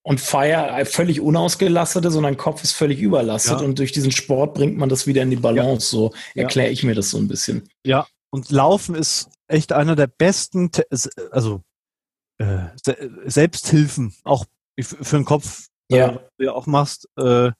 on 0.05 0.19
fire, 0.19 0.71
äh, 0.79 0.85
völlig 0.85 1.21
unausgelastet 1.21 2.05
ist 2.05 2.15
und 2.17 2.23
dein 2.23 2.37
Kopf 2.37 2.63
ist 2.65 2.73
völlig 2.73 3.01
überlastet 3.01 3.61
Ja. 3.61 3.65
und 3.67 3.79
durch 3.79 3.93
diesen 3.93 4.13
Sport 4.13 4.55
bringt 4.55 4.77
man 4.79 4.89
das 4.89 5.07
wieder 5.07 5.23
in 5.23 5.31
die 5.31 5.37
Balance, 5.37 5.89
so 5.89 6.13
Ja. 6.35 6.43
erkläre 6.43 6.71
ich 6.71 6.83
mir 6.85 6.95
das 6.95 7.11
so 7.11 7.19
ein 7.19 7.29
bisschen. 7.29 7.69
ja. 7.85 8.07
Und 8.31 8.51
Laufen 8.51 8.95
ist 8.97 9.31
echt 9.49 9.73
einer 9.73 9.97
der 9.97 10.09
besten, 10.09 10.71
Te- 10.73 10.87
also 11.31 11.63
äh, 12.39 12.67
Se 12.85 12.97
Selbsthilfen, 13.25 14.15
auch 14.25 14.45
für 14.81 15.17
den 15.17 15.25
Kopf, 15.25 15.69
Ja. 15.91 16.09
äh, 16.09 16.15
was 16.17 16.23
du 16.39 16.45
ja 16.45 16.53
auch 16.53 16.67
machst. 16.67 17.09
Äh, 17.17 17.53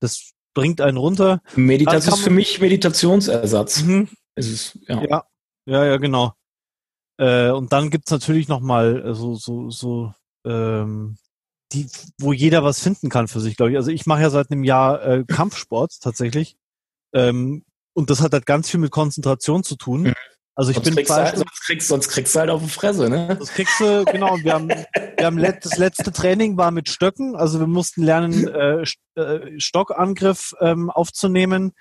das 0.00 0.32
bringt 0.54 0.80
einen 0.80 0.96
runter. 0.96 1.40
Meditation 1.54 2.14
ist 2.14 2.20
für 2.24 2.30
mich 2.30 2.60
Meditationsersatz. 2.60 3.82
Mhm. 3.82 4.08
Ist 4.36 4.48
es, 4.50 4.78
ja. 4.88 5.02
Ja, 5.04 5.24
ja, 5.66 5.84
ja, 5.84 5.96
genau. 5.98 6.32
Äh, 7.18 7.50
und 7.50 7.72
dann 7.72 7.90
gibt's 7.90 8.10
natürlich 8.10 8.48
noch 8.48 8.60
mal 8.60 9.06
äh, 9.06 9.14
so, 9.14 9.34
so, 9.34 9.70
so, 9.70 10.12
ähm, 10.46 11.16
die, 11.72 11.88
wo 12.18 12.32
jeder 12.32 12.62
was 12.64 12.80
finden 12.80 13.08
kann 13.08 13.28
für 13.28 13.40
sich, 13.40 13.56
glaube 13.56 13.72
ich. 13.72 13.76
Also 13.76 13.90
ich 13.90 14.06
mache 14.06 14.22
ja 14.22 14.30
seit 14.30 14.50
einem 14.50 14.64
Jahr 14.64 15.04
äh, 15.04 15.24
Kampfsport 15.24 16.00
tatsächlich. 16.00 16.56
Ähm, 17.12 17.64
und 17.94 18.10
das 18.10 18.20
hat 18.20 18.32
halt 18.32 18.46
ganz 18.46 18.68
viel 18.68 18.80
mit 18.80 18.90
Konzentration 18.90 19.62
zu 19.62 19.76
tun. 19.76 20.02
Mhm. 20.02 20.14
Also 20.56 20.70
ich 20.70 20.76
Sonst 20.76 20.84
bin 20.86 20.94
kriegst, 20.94 21.12
halt, 21.12 21.36
sonst, 21.36 21.60
kriegst, 21.66 21.88
sonst 21.88 22.08
kriegst 22.08 22.34
du 22.34 22.40
halt 22.40 22.50
auf 22.50 22.62
die 22.62 22.68
Fresse, 22.68 23.10
ne? 23.10 23.36
das 23.36 23.48
kriegst 23.48 23.80
du, 23.80 24.04
genau, 24.04 24.38
wir 24.40 24.52
haben, 24.52 24.68
wir 24.68 25.26
haben 25.26 25.36
let, 25.36 25.64
das 25.64 25.78
letzte 25.78 26.12
Training 26.12 26.56
war 26.56 26.70
mit 26.70 26.88
Stöcken, 26.88 27.34
also 27.34 27.58
wir 27.58 27.66
mussten 27.66 28.04
lernen, 28.04 28.46
äh, 28.46 28.84
St- 28.84 28.98
äh, 29.16 29.58
Stockangriff 29.58 30.54
ähm, 30.60 30.90
aufzunehmen. 30.90 31.72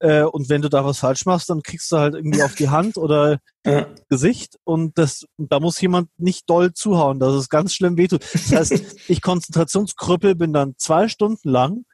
Äh, 0.00 0.22
und 0.22 0.48
wenn 0.48 0.62
du 0.62 0.68
da 0.68 0.84
was 0.84 0.98
falsch 0.98 1.26
machst, 1.26 1.50
dann 1.50 1.62
kriegst 1.62 1.92
du 1.92 1.98
halt 1.98 2.14
irgendwie 2.14 2.42
auf 2.42 2.54
die 2.54 2.68
Hand 2.68 2.96
oder 2.96 3.38
Ja. 3.66 3.86
Gesicht 4.08 4.56
und 4.64 4.96
das, 4.96 5.26
da 5.36 5.60
muss 5.60 5.78
jemand 5.82 6.08
nicht 6.16 6.48
doll 6.48 6.72
zuhauen, 6.72 7.20
dass 7.20 7.34
es 7.34 7.50
ganz 7.50 7.74
schlimm 7.74 7.98
wehtut. 7.98 8.24
Das 8.32 8.50
heißt, 8.50 8.72
ich 9.10 9.20
Konzentrationskrüppel 9.20 10.34
bin 10.34 10.54
dann 10.54 10.76
zwei 10.78 11.08
Stunden 11.08 11.46
lang 11.46 11.84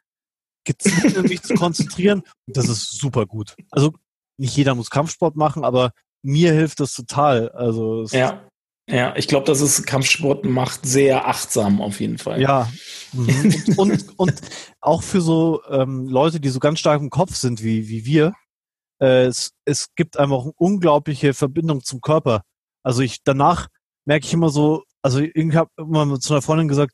gezwungen, 0.63 1.23
mich 1.27 1.41
zu 1.43 1.55
konzentrieren 1.55 2.23
und 2.47 2.55
das 2.55 2.69
ist 2.69 2.97
super 2.97 3.25
gut. 3.25 3.53
Also 3.69 3.91
nicht 4.37 4.55
jeder 4.55 4.75
muss 4.75 4.89
Kampfsport 4.89 5.35
machen, 5.35 5.65
aber 5.65 5.91
mir 6.23 6.53
hilft 6.53 6.79
das 6.79 6.93
total. 6.93 7.49
Also 7.49 8.03
es, 8.03 8.13
Ja. 8.13 8.47
Ja, 8.89 9.15
ich 9.17 9.27
glaube, 9.27 9.45
das 9.45 9.59
ist 9.61 9.85
Kampfsport 9.85 10.45
macht 10.45 10.85
sehr 10.85 11.27
achtsam 11.27 11.81
auf 11.81 11.99
jeden 11.99 12.17
Fall. 12.17 12.41
ja. 12.41 12.69
Mhm. 13.13 13.29
Und, 13.77 13.77
und, 13.77 14.19
und 14.19 14.41
auch 14.81 15.01
für 15.01 15.21
so 15.21 15.61
ähm, 15.69 16.07
Leute, 16.09 16.41
die 16.41 16.49
so 16.49 16.59
ganz 16.59 16.79
stark 16.79 16.99
im 17.01 17.09
Kopf 17.09 17.35
sind 17.35 17.63
wie, 17.63 17.87
wie 17.87 18.05
wir, 18.05 18.33
äh, 19.01 19.23
es, 19.23 19.51
es 19.63 19.87
gibt 19.95 20.17
einfach 20.19 20.41
eine 20.43 20.51
unglaubliche 20.57 21.33
Verbindung 21.33 21.81
zum 21.85 22.01
Körper. 22.01 22.41
Also 22.83 23.01
ich 23.01 23.23
danach 23.23 23.69
merke 24.05 24.25
ich 24.25 24.33
immer 24.33 24.49
so, 24.49 24.83
also 25.01 25.19
ich 25.21 25.55
habe 25.55 25.69
immer 25.77 26.19
zu 26.19 26.33
einer 26.33 26.41
Freundin 26.41 26.67
gesagt, 26.67 26.93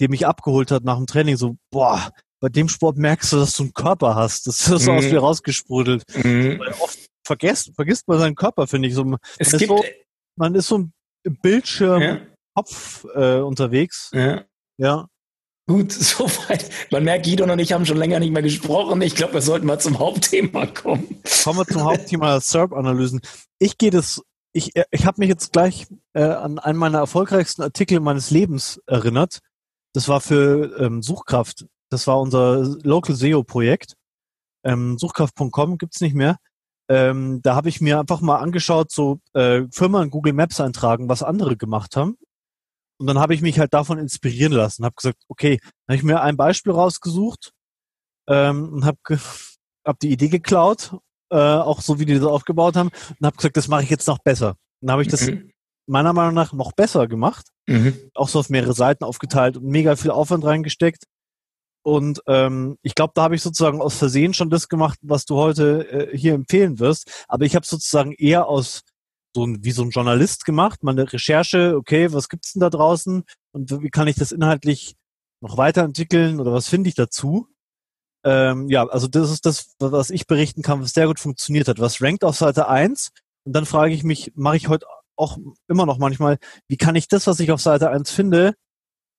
die 0.00 0.08
mich 0.08 0.26
abgeholt 0.26 0.72
hat 0.72 0.82
nach 0.82 0.96
dem 0.96 1.06
Training, 1.06 1.36
so, 1.36 1.56
boah, 1.70 2.10
bei 2.40 2.48
dem 2.48 2.68
Sport 2.68 2.98
merkst 2.98 3.32
du, 3.32 3.36
dass 3.36 3.52
du 3.52 3.62
einen 3.62 3.74
Körper 3.74 4.16
hast. 4.16 4.48
Das 4.48 4.66
ist 4.68 4.84
so 4.84 4.92
aus 4.92 5.04
Mhm. 5.04 5.10
dir 5.10 5.20
rausgesprudelt. 5.20 6.02
Mhm. 6.16 6.58
Weil 6.58 6.72
oft 6.80 6.98
vergesst, 7.24 7.70
vergisst 7.76 8.08
man 8.08 8.18
seinen 8.18 8.34
Körper, 8.34 8.66
finde 8.66 8.88
ich. 8.88 8.94
So, 8.94 9.04
man, 9.04 9.20
Es 9.38 9.52
ist 9.52 9.60
gibt 9.60 9.70
so, 9.70 9.84
man 10.36 10.54
ist 10.56 10.66
so 10.66 10.78
ein 10.78 10.92
Bildschirm 11.24 12.02
ja, 12.02 12.20
Kopf 12.54 13.04
äh, 13.14 13.38
unterwegs. 13.38 14.10
ja. 14.12 14.44
Ja. 14.76 15.08
Gut, 15.66 15.92
soweit. 15.92 16.68
Man 16.90 17.04
merkt, 17.04 17.24
Guido 17.24 17.44
und 17.44 17.58
ich 17.58 17.72
haben 17.72 17.86
schon 17.86 17.96
länger 17.96 18.18
nicht 18.20 18.32
mehr 18.32 18.42
gesprochen. 18.42 19.00
Ich 19.00 19.14
glaube, 19.14 19.34
wir 19.34 19.40
sollten 19.40 19.66
mal 19.66 19.80
zum 19.80 19.98
Hauptthema 19.98 20.66
kommen. 20.66 21.22
Kommen 21.42 21.58
wir 21.58 21.66
zum 21.66 21.84
Hauptthema 21.84 22.38
SERP-Analysen. 22.40 23.20
Ich 23.58 23.78
gehe 23.78 23.90
das, 23.90 24.22
ich, 24.52 24.76
äh, 24.76 24.84
ich 24.90 25.06
habe 25.06 25.20
mich 25.20 25.28
jetzt 25.28 25.52
gleich 25.52 25.86
äh, 26.12 26.22
an 26.22 26.58
einen 26.58 26.78
meiner 26.78 26.98
erfolgreichsten 26.98 27.62
Artikel 27.62 28.00
meines 28.00 28.30
Lebens 28.30 28.80
erinnert. 28.86 29.38
Das 29.94 30.08
war 30.08 30.20
für 30.20 30.78
ähm, 30.80 31.02
Suchkraft. 31.02 31.66
Das 31.90 32.06
war 32.06 32.20
unser 32.20 32.58
Local 32.82 33.14
SEO-Projekt. 33.14 33.94
Ähm, 34.64 34.98
Suchkraft.com 34.98 35.78
gibt's 35.78 36.00
nicht 36.00 36.14
mehr. 36.14 36.36
Ähm, 36.88 37.40
da 37.42 37.54
habe 37.54 37.68
ich 37.68 37.80
mir 37.80 37.98
einfach 37.98 38.20
mal 38.20 38.36
angeschaut, 38.36 38.90
so 38.90 39.20
äh, 39.32 39.62
Firmen 39.70 40.04
in 40.04 40.10
Google 40.10 40.32
Maps 40.32 40.60
eintragen, 40.60 41.08
was 41.08 41.22
andere 41.22 41.56
gemacht 41.56 41.96
haben. 41.96 42.16
Und 42.98 43.06
dann 43.06 43.18
habe 43.18 43.34
ich 43.34 43.42
mich 43.42 43.58
halt 43.58 43.74
davon 43.74 43.98
inspirieren 43.98 44.52
lassen. 44.52 44.84
Habe 44.84 44.94
gesagt, 44.94 45.22
okay, 45.28 45.58
habe 45.88 45.96
ich 45.96 46.02
mir 46.02 46.20
ein 46.20 46.36
Beispiel 46.36 46.72
rausgesucht 46.72 47.52
ähm, 48.28 48.72
und 48.72 48.84
habe 48.84 48.98
hab 49.84 49.98
die 49.98 50.12
Idee 50.12 50.28
geklaut, 50.28 50.96
äh, 51.30 51.36
auch 51.36 51.80
so 51.80 51.98
wie 51.98 52.06
die 52.06 52.14
das 52.14 52.24
aufgebaut 52.24 52.76
haben, 52.76 52.90
und 53.18 53.26
habe 53.26 53.36
gesagt, 53.36 53.56
das 53.56 53.68
mache 53.68 53.82
ich 53.82 53.90
jetzt 53.90 54.06
noch 54.06 54.18
besser. 54.18 54.56
Dann 54.80 54.92
habe 54.92 55.02
ich 55.02 55.08
das 55.08 55.26
mhm. 55.26 55.50
meiner 55.86 56.12
Meinung 56.12 56.34
nach 56.34 56.52
noch 56.52 56.72
besser 56.72 57.08
gemacht. 57.08 57.48
Mhm. 57.66 58.10
Auch 58.14 58.28
so 58.28 58.38
auf 58.38 58.50
mehrere 58.50 58.74
Seiten 58.74 59.04
aufgeteilt 59.04 59.56
und 59.56 59.64
mega 59.64 59.96
viel 59.96 60.10
Aufwand 60.10 60.44
reingesteckt. 60.44 61.04
Und 61.84 62.22
ähm, 62.26 62.78
ich 62.82 62.94
glaube, 62.94 63.12
da 63.14 63.24
habe 63.24 63.34
ich 63.34 63.42
sozusagen 63.42 63.82
aus 63.82 63.98
Versehen 63.98 64.32
schon 64.32 64.48
das 64.48 64.68
gemacht, 64.68 64.98
was 65.02 65.26
du 65.26 65.36
heute 65.36 66.12
äh, 66.12 66.16
hier 66.16 66.32
empfehlen 66.32 66.78
wirst. 66.78 67.24
Aber 67.28 67.44
ich 67.44 67.54
habe 67.54 67.66
sozusagen 67.66 68.12
eher 68.12 68.46
aus 68.46 68.82
so 69.36 69.44
ein, 69.44 69.62
wie 69.64 69.72
so 69.72 69.82
ein 69.82 69.90
Journalist 69.90 70.44
gemacht, 70.44 70.82
meine 70.82 71.12
Recherche, 71.12 71.76
okay, 71.76 72.12
was 72.12 72.28
gibt's 72.28 72.52
denn 72.52 72.60
da 72.60 72.70
draußen 72.70 73.24
und 73.52 73.82
wie 73.82 73.90
kann 73.90 74.08
ich 74.08 74.16
das 74.16 74.32
inhaltlich 74.32 74.94
noch 75.42 75.58
weiterentwickeln 75.58 76.40
oder 76.40 76.52
was 76.52 76.68
finde 76.68 76.88
ich 76.88 76.94
dazu? 76.94 77.48
Ähm, 78.24 78.68
ja, 78.70 78.86
also 78.86 79.06
das 79.06 79.30
ist 79.30 79.44
das, 79.44 79.74
was 79.78 80.08
ich 80.08 80.26
berichten 80.26 80.62
kann, 80.62 80.80
was 80.80 80.92
sehr 80.92 81.06
gut 81.06 81.20
funktioniert 81.20 81.68
hat. 81.68 81.80
Was 81.80 82.00
rankt 82.00 82.24
auf 82.24 82.36
Seite 82.36 82.68
1? 82.68 83.10
Und 83.44 83.52
dann 83.54 83.66
frage 83.66 83.92
ich 83.92 84.04
mich, 84.04 84.32
mache 84.36 84.56
ich 84.56 84.68
heute 84.68 84.86
auch 85.16 85.36
immer 85.68 85.84
noch 85.84 85.98
manchmal, 85.98 86.38
wie 86.66 86.78
kann 86.78 86.96
ich 86.96 87.08
das, 87.08 87.26
was 87.26 87.40
ich 87.40 87.52
auf 87.52 87.60
Seite 87.60 87.90
1 87.90 88.10
finde, 88.10 88.54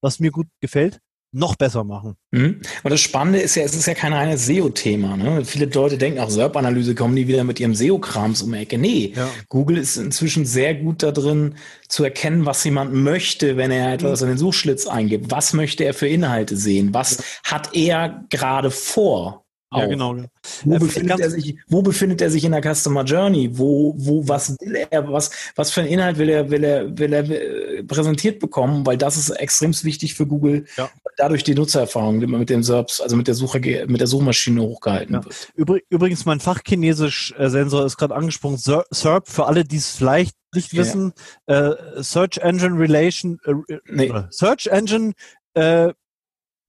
was 0.01 0.19
mir 0.19 0.31
gut 0.31 0.47
gefällt, 0.61 0.99
noch 1.35 1.55
besser 1.55 1.83
machen. 1.83 2.15
Mhm. 2.31 2.61
Und 2.83 2.91
das 2.91 3.01
Spannende 3.01 3.39
ist 3.39 3.55
ja, 3.55 3.63
es 3.63 3.75
ist 3.75 3.85
ja 3.85 3.93
kein 3.93 4.13
reines 4.13 4.45
SEO-Thema. 4.45 5.17
Ne? 5.17 5.43
Viele 5.43 5.65
Leute 5.65 5.97
denken 5.97 6.19
auch, 6.19 6.29
SERP-Analyse 6.29 6.95
kommen 6.95 7.15
die 7.15 7.27
wieder 7.27 7.43
mit 7.43 7.59
ihrem 7.59 7.75
SEO-Krams 7.75 8.41
um 8.41 8.53
die 8.53 8.59
Ecke. 8.59 8.77
Nee, 8.77 9.13
ja. 9.15 9.29
Google 9.49 9.77
ist 9.77 9.97
inzwischen 9.97 10.45
sehr 10.45 10.75
gut 10.75 11.03
da 11.03 11.11
drin, 11.11 11.55
zu 11.87 12.03
erkennen, 12.03 12.45
was 12.45 12.63
jemand 12.63 12.93
möchte, 12.93 13.57
wenn 13.57 13.69
er 13.69 13.93
etwas 13.93 14.21
mhm. 14.21 14.27
in 14.27 14.33
den 14.33 14.37
Suchschlitz 14.37 14.87
eingibt. 14.87 15.29
Was 15.29 15.53
möchte 15.53 15.83
er 15.83 15.93
für 15.93 16.07
Inhalte 16.07 16.55
sehen? 16.55 16.93
Was 16.93 17.17
ja. 17.17 17.51
hat 17.51 17.75
er 17.75 18.25
gerade 18.29 18.71
vor? 18.71 19.44
Auch. 19.71 19.79
Ja, 19.79 19.87
genau. 19.87 20.15
Wo, 20.63 20.75
äh, 20.75 20.79
befindet 20.79 21.19
er 21.19 21.29
sich, 21.29 21.57
wo 21.67 21.81
befindet 21.81 22.21
er 22.21 22.29
sich 22.29 22.43
in 22.43 22.51
der 22.51 22.61
Customer 22.61 23.03
Journey? 23.03 23.49
Wo, 23.57 23.95
wo, 23.97 24.27
was 24.27 24.55
will 24.59 24.75
er, 24.89 25.11
was, 25.11 25.31
was 25.55 25.71
für 25.71 25.81
einen 25.81 25.89
Inhalt 25.89 26.17
will 26.17 26.29
er, 26.29 26.49
will 26.49 26.63
er, 26.63 26.97
will 26.97 27.13
er 27.13 27.29
äh, 27.29 27.83
präsentiert 27.83 28.39
bekommen? 28.39 28.85
Weil 28.85 28.97
das 28.97 29.17
ist 29.17 29.31
extrem 29.31 29.73
wichtig 29.83 30.13
für 30.13 30.27
Google, 30.27 30.65
ja. 30.77 30.89
dadurch 31.17 31.43
die 31.43 31.55
Nutzererfahrung, 31.55 32.19
die 32.19 32.27
man 32.27 32.39
mit 32.39 32.49
dem 32.49 32.63
SERPs, 32.63 33.01
also 33.01 33.15
mit 33.15 33.27
der 33.27 33.33
Suche, 33.33 33.59
mit 33.87 33.99
der 33.99 34.07
Suchmaschine 34.07 34.61
hochgehalten 34.61 35.15
ja. 35.15 35.25
wird. 35.25 35.81
Übrigens, 35.89 36.25
mein 36.25 36.39
Fachchinesisch-Sensor 36.39 37.85
ist 37.85 37.97
gerade 37.97 38.15
angesprochen. 38.15 38.57
SERP, 38.57 39.27
für 39.27 39.47
alle, 39.47 39.63
die 39.65 39.77
es 39.77 39.95
vielleicht 39.95 40.35
nicht 40.53 40.73
ja. 40.73 40.79
wissen, 40.79 41.13
äh, 41.47 41.71
Search 41.97 42.37
Engine 42.37 42.79
Relation, 42.79 43.39
äh, 43.45 43.79
nee. 43.87 44.13
Search 44.29 44.67
Engine 44.67 45.13
äh, 45.55 45.91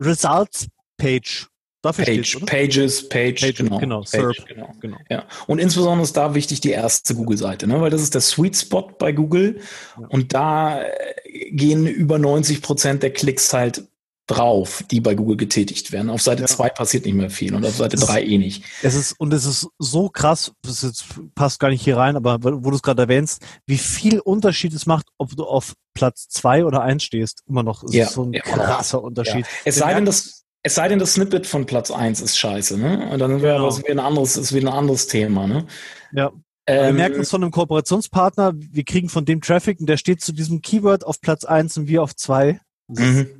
Results 0.02 0.68
Page. 0.98 1.46
Dafür 1.86 2.04
Page, 2.04 2.38
Pages, 2.46 3.08
Page, 3.08 3.40
Page 3.40 3.56
genau. 3.58 3.78
Genau, 3.78 4.00
Page, 4.02 4.44
genau. 4.46 4.74
genau. 4.80 4.96
Ja. 5.08 5.24
Und 5.46 5.58
insbesondere 5.58 6.02
ist 6.02 6.16
da 6.16 6.34
wichtig 6.34 6.60
die 6.60 6.70
erste 6.70 7.14
Google-Seite, 7.14 7.66
ne? 7.66 7.80
weil 7.80 7.90
das 7.90 8.02
ist 8.02 8.14
der 8.14 8.20
Sweet 8.20 8.56
Spot 8.56 8.90
bei 8.98 9.12
Google. 9.12 9.60
Ja. 10.00 10.06
Und 10.08 10.34
da 10.34 10.82
äh, 10.82 11.50
gehen 11.50 11.86
über 11.86 12.18
90 12.18 12.62
Prozent 12.62 13.02
der 13.02 13.12
Klicks 13.12 13.52
halt 13.52 13.84
drauf, 14.26 14.82
die 14.90 15.00
bei 15.00 15.14
Google 15.14 15.36
getätigt 15.36 15.92
werden. 15.92 16.10
Auf 16.10 16.20
Seite 16.20 16.44
2 16.44 16.66
ja. 16.66 16.72
passiert 16.72 17.04
nicht 17.06 17.14
mehr 17.14 17.30
viel 17.30 17.54
und 17.54 17.64
auf 17.64 17.76
Seite 17.76 17.96
3 17.96 18.24
eh 18.24 18.38
nicht. 18.38 18.64
Es 18.82 18.94
ist, 18.94 19.12
und 19.20 19.32
es 19.32 19.44
ist 19.44 19.68
so 19.78 20.08
krass, 20.08 20.52
das 20.62 20.82
jetzt 20.82 21.04
passt 21.34 21.60
gar 21.60 21.68
nicht 21.68 21.82
hier 21.82 21.96
rein, 21.96 22.16
aber 22.16 22.42
wo 22.42 22.70
du 22.70 22.76
es 22.76 22.82
gerade 22.82 23.02
erwähnst, 23.02 23.40
wie 23.66 23.78
viel 23.78 24.18
Unterschied 24.18 24.74
es 24.74 24.84
macht, 24.84 25.06
ob 25.16 25.36
du 25.36 25.44
auf 25.44 25.74
Platz 25.94 26.28
2 26.28 26.64
oder 26.64 26.82
1 26.82 27.02
stehst. 27.02 27.42
Immer 27.48 27.62
noch. 27.62 27.84
Es 27.84 27.94
ja. 27.94 28.04
ist 28.06 28.14
so 28.14 28.24
ein 28.24 28.32
krasser 28.32 29.02
Unterschied. 29.02 29.46
Es 29.64 29.76
sei 29.76 29.94
denn, 29.94 30.04
dass 30.04 30.35
es 30.66 30.74
sei 30.74 30.88
denn, 30.88 30.98
das 30.98 31.14
Snippet 31.14 31.46
von 31.46 31.64
Platz 31.64 31.92
1 31.92 32.20
ist 32.20 32.36
scheiße, 32.36 32.76
ne? 32.76 33.08
Und 33.10 33.20
dann 33.20 33.40
wäre 33.40 33.58
genau. 33.58 33.66
das 33.66 33.78
wieder 33.78 33.92
ein 33.92 34.00
anderes, 34.00 34.36
ist 34.36 34.52
wieder 34.52 34.72
ein 34.72 34.78
anderes 34.78 35.06
Thema, 35.06 35.46
ne? 35.46 35.64
Ja. 36.12 36.32
Ähm, 36.66 36.86
wir 36.86 36.92
merken 36.94 37.20
es 37.20 37.30
von 37.30 37.44
einem 37.44 37.52
Kooperationspartner, 37.52 38.52
wir 38.56 38.84
kriegen 38.84 39.08
von 39.08 39.24
dem 39.24 39.40
Traffic 39.40 39.78
und 39.78 39.86
der 39.86 39.96
steht 39.96 40.22
zu 40.22 40.32
diesem 40.32 40.62
Keyword 40.62 41.06
auf 41.06 41.20
Platz 41.20 41.44
1 41.44 41.78
und 41.78 41.86
wir 41.86 42.02
auf 42.02 42.16
2. 42.16 42.60
Das, 42.88 43.04
mhm. 43.04 43.18
ist, 43.20 43.30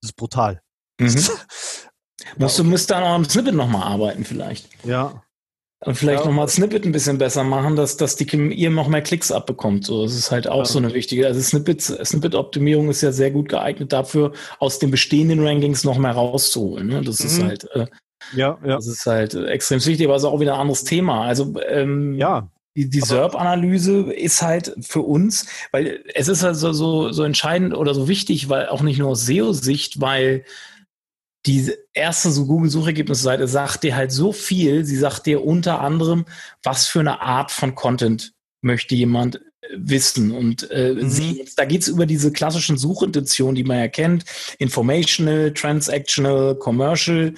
das 0.00 0.10
ist 0.10 0.16
brutal. 0.16 0.62
Mhm. 0.98 1.14
Musst 2.38 2.58
du 2.58 2.64
müsst 2.64 2.90
dann 2.90 3.02
auch 3.02 3.14
am 3.14 3.24
Snippet 3.26 3.54
nochmal 3.54 3.82
arbeiten, 3.82 4.24
vielleicht. 4.24 4.66
Ja. 4.84 5.22
Und 5.82 5.94
vielleicht 5.94 6.24
ja. 6.24 6.26
nochmal 6.26 6.48
Snippet 6.48 6.84
ein 6.84 6.92
bisschen 6.92 7.16
besser 7.16 7.42
machen, 7.42 7.74
dass, 7.74 7.96
dass 7.96 8.14
die 8.14 8.26
ihr 8.26 8.68
noch 8.68 8.88
mehr 8.88 9.00
Klicks 9.00 9.32
abbekommt. 9.32 9.86
So, 9.86 10.04
das 10.04 10.14
ist 10.14 10.30
halt 10.30 10.46
auch 10.46 10.58
ja. 10.58 10.64
so 10.66 10.78
eine 10.78 10.92
wichtige. 10.92 11.26
Also 11.26 11.40
Snippet, 11.40 11.80
Snippet-Optimierung 11.80 12.90
ist 12.90 13.00
ja 13.00 13.12
sehr 13.12 13.30
gut 13.30 13.48
geeignet 13.48 13.90
dafür, 13.90 14.32
aus 14.58 14.78
den 14.78 14.90
bestehenden 14.90 15.46
Rankings 15.46 15.82
noch 15.84 15.96
mehr 15.96 16.12
rauszuholen. 16.12 16.86
Ne? 16.86 17.00
Das 17.00 17.20
mhm. 17.20 17.26
ist 17.26 17.42
halt, 17.42 17.68
äh, 17.74 17.86
ja, 18.34 18.58
ja. 18.62 18.76
Das 18.76 18.86
ist 18.86 19.06
halt 19.06 19.34
extrem 19.34 19.84
wichtig, 19.84 20.06
aber 20.06 20.16
es 20.16 20.22
ist 20.22 20.28
auch 20.28 20.40
wieder 20.40 20.54
ein 20.54 20.60
anderes 20.60 20.84
Thema. 20.84 21.24
Also 21.24 21.54
ähm, 21.66 22.14
ja. 22.14 22.48
Die, 22.76 22.88
die 22.88 23.00
SERP-Analyse 23.00 24.12
ist 24.12 24.42
halt 24.42 24.76
für 24.80 25.00
uns, 25.00 25.46
weil 25.72 26.04
es 26.14 26.28
ist 26.28 26.44
halt 26.44 26.56
so, 26.56 26.72
so, 26.72 27.10
so 27.10 27.24
entscheidend 27.24 27.74
oder 27.74 27.94
so 27.94 28.06
wichtig, 28.06 28.48
weil 28.48 28.68
auch 28.68 28.82
nicht 28.82 28.98
nur 28.98 29.08
aus 29.08 29.26
SEO-Sicht, 29.26 30.00
weil 30.00 30.44
die 31.46 31.72
erste 31.94 32.30
so 32.30 32.46
Google-Suchergebnisseite 32.46 33.48
sagt 33.48 33.82
dir 33.82 33.96
halt 33.96 34.12
so 34.12 34.32
viel. 34.32 34.84
Sie 34.84 34.96
sagt 34.96 35.26
dir 35.26 35.44
unter 35.44 35.80
anderem, 35.80 36.26
was 36.62 36.86
für 36.86 37.00
eine 37.00 37.20
Art 37.22 37.50
von 37.50 37.74
Content 37.74 38.34
möchte 38.60 38.94
jemand 38.94 39.36
äh, 39.36 39.40
wissen. 39.74 40.32
Und 40.32 40.70
äh, 40.70 40.94
mhm. 40.94 41.08
sie, 41.08 41.46
da 41.56 41.64
geht's 41.64 41.88
über 41.88 42.04
diese 42.04 42.30
klassischen 42.30 42.76
Suchintentionen, 42.76 43.54
die 43.54 43.64
man 43.64 43.78
ja 43.78 43.88
kennt. 43.88 44.24
Informational, 44.58 45.52
Transactional, 45.54 46.56
Commercial. 46.56 47.34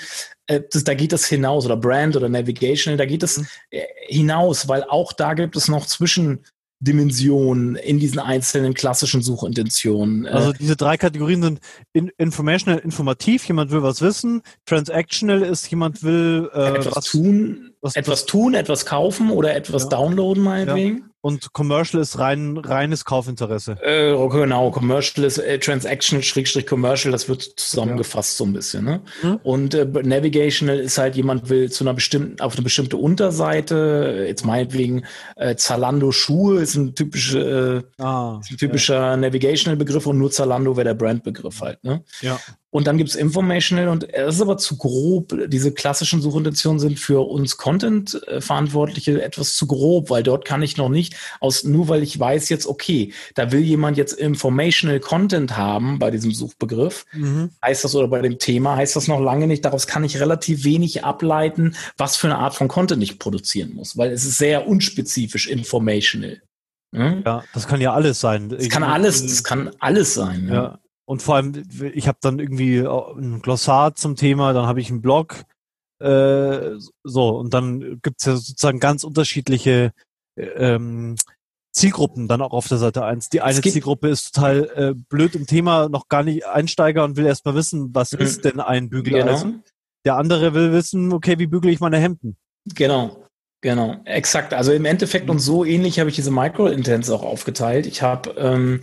Äh, 0.47 0.63
das, 0.71 0.83
da 0.83 0.95
geht 0.95 1.13
das 1.13 1.27
hinaus. 1.27 1.65
Oder 1.65 1.77
Brand 1.77 2.17
oder 2.17 2.29
Navigational. 2.29 2.97
Da 2.97 3.07
geht 3.07 3.23
es 3.23 3.39
mhm. 3.39 3.47
Äh, 3.71 3.85
hinaus, 4.09 4.67
weil 4.67 4.83
auch 4.85 5.13
da 5.13 5.35
gibt 5.35 5.55
es 5.55 5.69
noch 5.69 5.87
zwischen 5.87 6.45
Dimensionen 6.83 7.77
in 7.77 8.01
diesen 8.01 8.19
einzelnen 8.19 8.75
klassischen 8.75 9.23
Suchintentionen. 9.23 10.27
Also 10.27 10.53
diese 10.53 10.77
drei 10.77 10.97
Kategorien 10.97 11.41
sind 11.41 11.61
in, 11.93 12.11
informational, 12.19 12.81
informativ, 12.81 13.47
jemand 13.47 13.71
will 13.71 13.83
was 13.83 14.03
wissen, 14.03 14.43
transactional 14.67 15.43
ist, 15.43 15.71
jemand 15.71 16.03
will 16.03 16.51
äh, 16.53 16.71
etwas 16.71 16.97
was, 16.97 17.05
tun, 17.05 17.75
was, 17.81 17.95
etwas 17.95 18.27
tun, 18.27 18.55
etwas 18.55 18.85
kaufen 18.85 19.31
oder 19.31 19.55
etwas 19.55 19.85
ja. 19.85 19.89
downloaden 19.91 20.43
meinetwegen. 20.43 20.99
Ja. 20.99 21.12
Und 21.25 21.53
Commercial 21.53 22.03
ist 22.03 22.19
rein 22.19 22.59
reines 22.59 23.05
Kaufinteresse. 23.05 23.79
Äh, 23.81 24.11
genau, 24.29 24.73
Commercial 24.73 25.25
ist 25.25 25.39
äh, 25.39 25.61
Transactional 25.61 26.25
Schrägstrich 26.25 26.67
Commercial, 26.67 27.13
das 27.13 27.29
wird 27.29 27.43
zusammengefasst 27.43 28.35
ja. 28.35 28.39
so 28.39 28.45
ein 28.45 28.53
bisschen. 28.53 28.85
Ne? 28.85 29.03
Mhm. 29.23 29.39
Und 29.45 29.75
äh, 29.75 29.85
Navigational 29.85 30.81
ist 30.81 30.99
halt 30.99 31.15
jemand 31.15 31.49
will 31.49 31.71
zu 31.71 31.85
einer 31.85 31.95
bestimmten 31.95 32.41
auf 32.41 32.55
eine 32.55 32.63
bestimmte 32.63 32.97
Unterseite, 32.97 34.25
jetzt 34.27 34.45
meinetwegen 34.45 35.05
äh, 35.37 35.55
Zalando 35.55 36.11
Schuhe 36.11 36.61
ist 36.61 36.75
ein 36.75 36.97
typische 36.97 37.85
äh, 37.99 38.03
ah, 38.03 38.41
ist 38.43 38.51
ein 38.51 38.57
typischer 38.57 39.01
ja. 39.01 39.17
Navigational 39.17 39.77
Begriff 39.77 40.07
und 40.07 40.19
nur 40.19 40.33
Zalando 40.33 40.77
wäre 40.77 40.87
der 40.87 40.95
Brandbegriff 40.95 41.61
halt. 41.61 41.85
Ne? 41.85 42.03
Ja. 42.21 42.41
Und 42.73 42.87
dann 42.87 42.97
gibt's 42.97 43.15
Informational 43.15 43.89
und 43.89 44.15
es 44.15 44.37
ist 44.37 44.41
aber 44.41 44.57
zu 44.57 44.79
grob. 44.79 45.37
Diese 45.49 45.73
klassischen 45.73 46.23
Suchintentionen 46.23 46.79
sind 46.81 46.99
für 46.99 47.21
uns 47.29 47.59
Content-Verantwortliche 47.59 49.23
etwas 49.23 49.55
zu 49.57 49.67
grob, 49.67 50.09
weil 50.09 50.23
dort 50.23 50.47
kann 50.47 50.63
ich 50.63 50.79
noch 50.79 50.89
nicht 50.89 51.15
aus, 51.39 51.65
nur 51.65 51.89
weil 51.89 52.03
ich 52.03 52.19
weiß 52.19 52.49
jetzt, 52.49 52.67
okay, 52.67 53.13
da 53.35 53.53
will 53.53 53.61
jemand 53.61 53.99
jetzt 53.99 54.15
Informational 54.15 55.01
Content 55.01 55.55
haben 55.55 55.99
bei 55.99 56.11
diesem 56.11 56.33
Suchbegriff, 56.33 57.05
mhm. 57.13 57.51
heißt 57.63 57.85
das 57.85 57.95
oder 57.95 58.09
bei 58.09 58.23
dem 58.23 58.39
Thema, 58.39 58.75
heißt 58.77 58.97
das 58.97 59.07
noch 59.07 59.21
lange 59.21 59.47
nicht. 59.47 59.67
Daraus 59.67 59.87
kann 59.87 60.03
ich 60.03 60.19
relativ 60.19 60.65
wenig 60.65 61.05
ableiten, 61.05 61.77
was 61.99 62.17
für 62.17 62.29
eine 62.29 62.39
Art 62.39 62.55
von 62.55 62.69
Content 62.69 63.03
ich 63.03 63.19
produzieren 63.19 63.75
muss, 63.75 63.99
weil 63.99 64.13
es 64.13 64.25
ist 64.25 64.39
sehr 64.39 64.67
unspezifisch 64.67 65.47
informational. 65.47 66.41
Hm? 66.95 67.23
Ja, 67.27 67.45
das 67.53 67.69
kann 67.69 67.83
ja 67.83 67.93
alles 67.93 68.21
sein. 68.21 68.49
Das 68.49 68.67
kann 68.71 68.83
alles, 68.83 69.27
das 69.27 69.45
kann 69.45 69.71
alles 69.79 70.15
sein. 70.15 70.49
Ja. 70.49 70.55
ja. 70.55 70.79
Und 71.13 71.21
vor 71.21 71.35
allem, 71.35 71.53
ich 71.93 72.09
habe 72.09 72.17
dann 72.23 72.39
irgendwie 72.39 72.79
ein 72.79 73.43
Glossar 73.43 73.95
zum 73.95 74.17
Thema, 74.17 74.55
dann 74.55 74.65
habe 74.65 74.81
ich 74.81 74.89
einen 74.89 75.03
Blog, 75.03 75.45
äh, 76.01 76.71
so, 77.05 77.37
und 77.37 77.53
dann 77.53 78.01
gibt's 78.01 78.25
ja 78.25 78.35
sozusagen 78.35 78.81
ganz 78.81 79.05
unterschiedliche 79.05 79.93
ähm, 80.39 81.17
Zielgruppen 81.71 82.29
dann 82.29 82.41
auch 82.41 82.55
auf 82.55 82.67
der 82.67 82.79
Seite 82.79 83.05
eins. 83.05 83.29
Die 83.29 83.43
eine 83.43 83.61
Zielgruppe 83.61 84.09
ist 84.09 84.35
total 84.35 84.71
äh, 84.75 84.95
blöd 85.11 85.35
im 85.35 85.47
Thema, 85.47 85.91
noch 85.91 86.09
gar 86.09 86.23
nicht 86.23 86.47
Einsteiger 86.47 87.05
und 87.05 87.19
will 87.19 87.27
erstmal 87.27 87.57
wissen, 87.57 87.95
was 87.95 88.13
mhm. 88.13 88.21
ist 88.21 88.47
denn 88.47 88.61
ein 88.61 88.89
Bügeleisen. 88.89 89.51
Genau. 89.51 89.65
Der 90.07 90.17
andere 90.17 90.55
will 90.55 90.73
wissen, 90.73 91.13
okay, 91.13 91.39
wie 91.39 91.47
bügele 91.47 91.75
ich 91.75 91.81
meine 91.81 91.99
Hemden? 91.99 92.39
Genau. 92.75 93.27
Genau, 93.61 94.01
exakt. 94.07 94.55
Also 94.55 94.73
im 94.73 94.87
Endeffekt 94.87 95.29
und 95.29 95.41
so 95.41 95.63
ähnlich 95.63 96.01
habe 96.01 96.09
ich 96.09 96.17
diese 96.17 96.31
Micro-Intents 96.31 97.11
auch 97.11 97.23
aufgeteilt. 97.23 97.85
Ich 97.85 98.01
habe 98.01 98.31
ähm, 98.31 98.81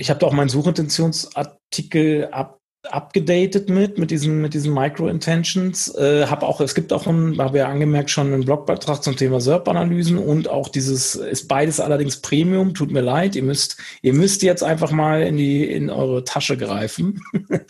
ich 0.00 0.08
habe 0.08 0.18
da 0.18 0.26
auch 0.26 0.32
meinen 0.32 0.48
Suchintentionsartikel 0.48 2.28
ab 2.32 2.59
abgedatet 2.88 3.68
mit, 3.68 3.98
mit 3.98 4.10
diesen, 4.10 4.40
mit 4.40 4.54
diesen 4.54 4.72
Micro-Intentions. 4.72 5.94
Äh, 5.96 6.26
habe 6.26 6.46
auch, 6.46 6.60
es 6.60 6.74
gibt 6.74 6.92
auch, 6.94 7.06
habe 7.06 7.58
ja 7.58 7.68
angemerkt, 7.68 8.10
schon 8.10 8.32
einen 8.32 8.44
Blogbeitrag 8.44 9.02
zum 9.02 9.16
Thema 9.16 9.40
SERP-Analysen 9.40 10.16
und 10.16 10.48
auch 10.48 10.68
dieses, 10.68 11.14
ist 11.14 11.46
beides 11.46 11.78
allerdings 11.78 12.16
Premium, 12.16 12.72
tut 12.72 12.90
mir 12.90 13.02
leid. 13.02 13.36
Ihr 13.36 13.42
müsst, 13.42 13.76
ihr 14.00 14.14
müsst 14.14 14.42
jetzt 14.42 14.64
einfach 14.64 14.92
mal 14.92 15.22
in 15.22 15.36
die, 15.36 15.70
in 15.70 15.90
eure 15.90 16.24
Tasche 16.24 16.56
greifen. 16.56 17.20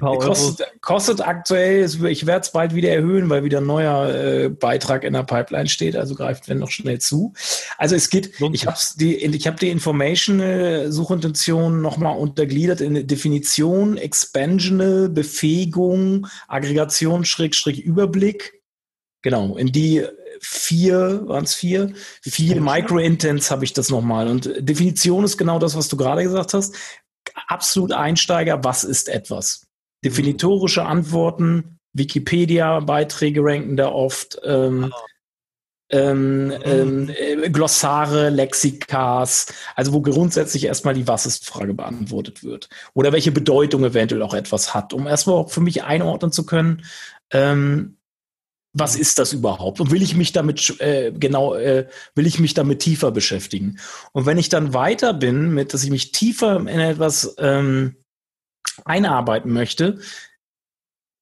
kostet, 0.00 0.66
kostet 0.82 1.26
aktuell, 1.26 1.88
ich 2.06 2.26
werde 2.26 2.42
es 2.42 2.52
bald 2.52 2.74
wieder 2.74 2.90
erhöhen, 2.90 3.30
weil 3.30 3.44
wieder 3.44 3.58
ein 3.58 3.66
neuer 3.66 4.14
äh, 4.14 4.50
Beitrag 4.50 5.02
in 5.02 5.14
der 5.14 5.22
Pipeline 5.22 5.68
steht, 5.68 5.96
also 5.96 6.14
greift 6.14 6.48
wenn 6.48 6.58
noch 6.58 6.70
schnell 6.70 6.98
zu. 6.98 7.32
Also 7.78 7.96
es 7.96 8.10
geht, 8.10 8.32
ich 8.52 8.66
habe 8.66 8.76
die, 8.96 9.16
ich 9.16 9.46
habe 9.46 9.56
die 9.58 9.70
Information-Suchintention 9.70 11.80
nochmal 11.80 12.18
untergliedert 12.18 12.82
in 12.82 13.06
Definition, 13.06 13.96
Expansion, 13.96 14.57
Dimensional, 14.58 15.08
Befähigung, 15.08 16.26
Aggregation, 16.48 17.24
Schrägstrich, 17.24 17.80
Überblick. 17.80 18.60
Genau, 19.22 19.56
in 19.56 19.72
die 19.72 20.04
vier, 20.40 21.26
waren 21.26 21.44
es 21.44 21.54
vier? 21.54 21.92
Vier 22.22 22.60
Micro-Intents 22.60 23.50
habe 23.50 23.64
ich 23.64 23.72
das 23.72 23.90
nochmal. 23.90 24.28
Und 24.28 24.50
Definition 24.58 25.24
ist 25.24 25.36
genau 25.36 25.58
das, 25.58 25.76
was 25.76 25.88
du 25.88 25.96
gerade 25.96 26.22
gesagt 26.22 26.54
hast. 26.54 26.76
Absolut 27.46 27.92
Einsteiger, 27.92 28.62
was 28.64 28.84
ist 28.84 29.08
etwas? 29.08 29.66
Definitorische 30.04 30.84
Antworten, 30.84 31.78
Wikipedia-Beiträge 31.92 33.40
ranken 33.42 33.76
da 33.76 33.88
oft. 33.88 34.38
Ähm, 34.44 34.92
ah 34.92 35.04
ähm, 35.90 36.52
ähm, 36.64 37.10
äh, 37.10 37.50
Glossare, 37.50 38.28
Lexikas, 38.30 39.46
also 39.74 39.92
wo 39.92 40.02
grundsätzlich 40.02 40.64
erstmal 40.64 40.94
die 40.94 41.08
Was 41.08 41.26
ist 41.26 41.46
Frage 41.46 41.74
beantwortet 41.74 42.44
wird. 42.44 42.68
Oder 42.94 43.12
welche 43.12 43.32
Bedeutung 43.32 43.84
eventuell 43.84 44.22
auch 44.22 44.34
etwas 44.34 44.74
hat, 44.74 44.92
um 44.92 45.06
erstmal 45.06 45.36
auch 45.36 45.50
für 45.50 45.60
mich 45.60 45.84
einordnen 45.84 46.32
zu 46.32 46.44
können, 46.44 46.84
ähm, 47.30 47.96
was 48.74 48.96
mhm. 48.96 49.00
ist 49.02 49.18
das 49.18 49.32
überhaupt? 49.32 49.80
Und 49.80 49.90
will 49.90 50.02
ich 50.02 50.14
mich 50.14 50.32
damit 50.32 50.80
äh, 50.80 51.12
genau, 51.12 51.54
äh, 51.54 51.86
will 52.14 52.26
ich 52.26 52.38
mich 52.38 52.54
damit 52.54 52.80
tiefer 52.80 53.10
beschäftigen? 53.10 53.78
Und 54.12 54.26
wenn 54.26 54.38
ich 54.38 54.48
dann 54.48 54.74
weiter 54.74 55.14
bin, 55.14 55.54
mit, 55.54 55.72
dass 55.72 55.84
ich 55.84 55.90
mich 55.90 56.12
tiefer 56.12 56.56
in 56.56 56.80
etwas 56.80 57.34
ähm, 57.38 57.96
einarbeiten 58.84 59.52
möchte, 59.52 59.98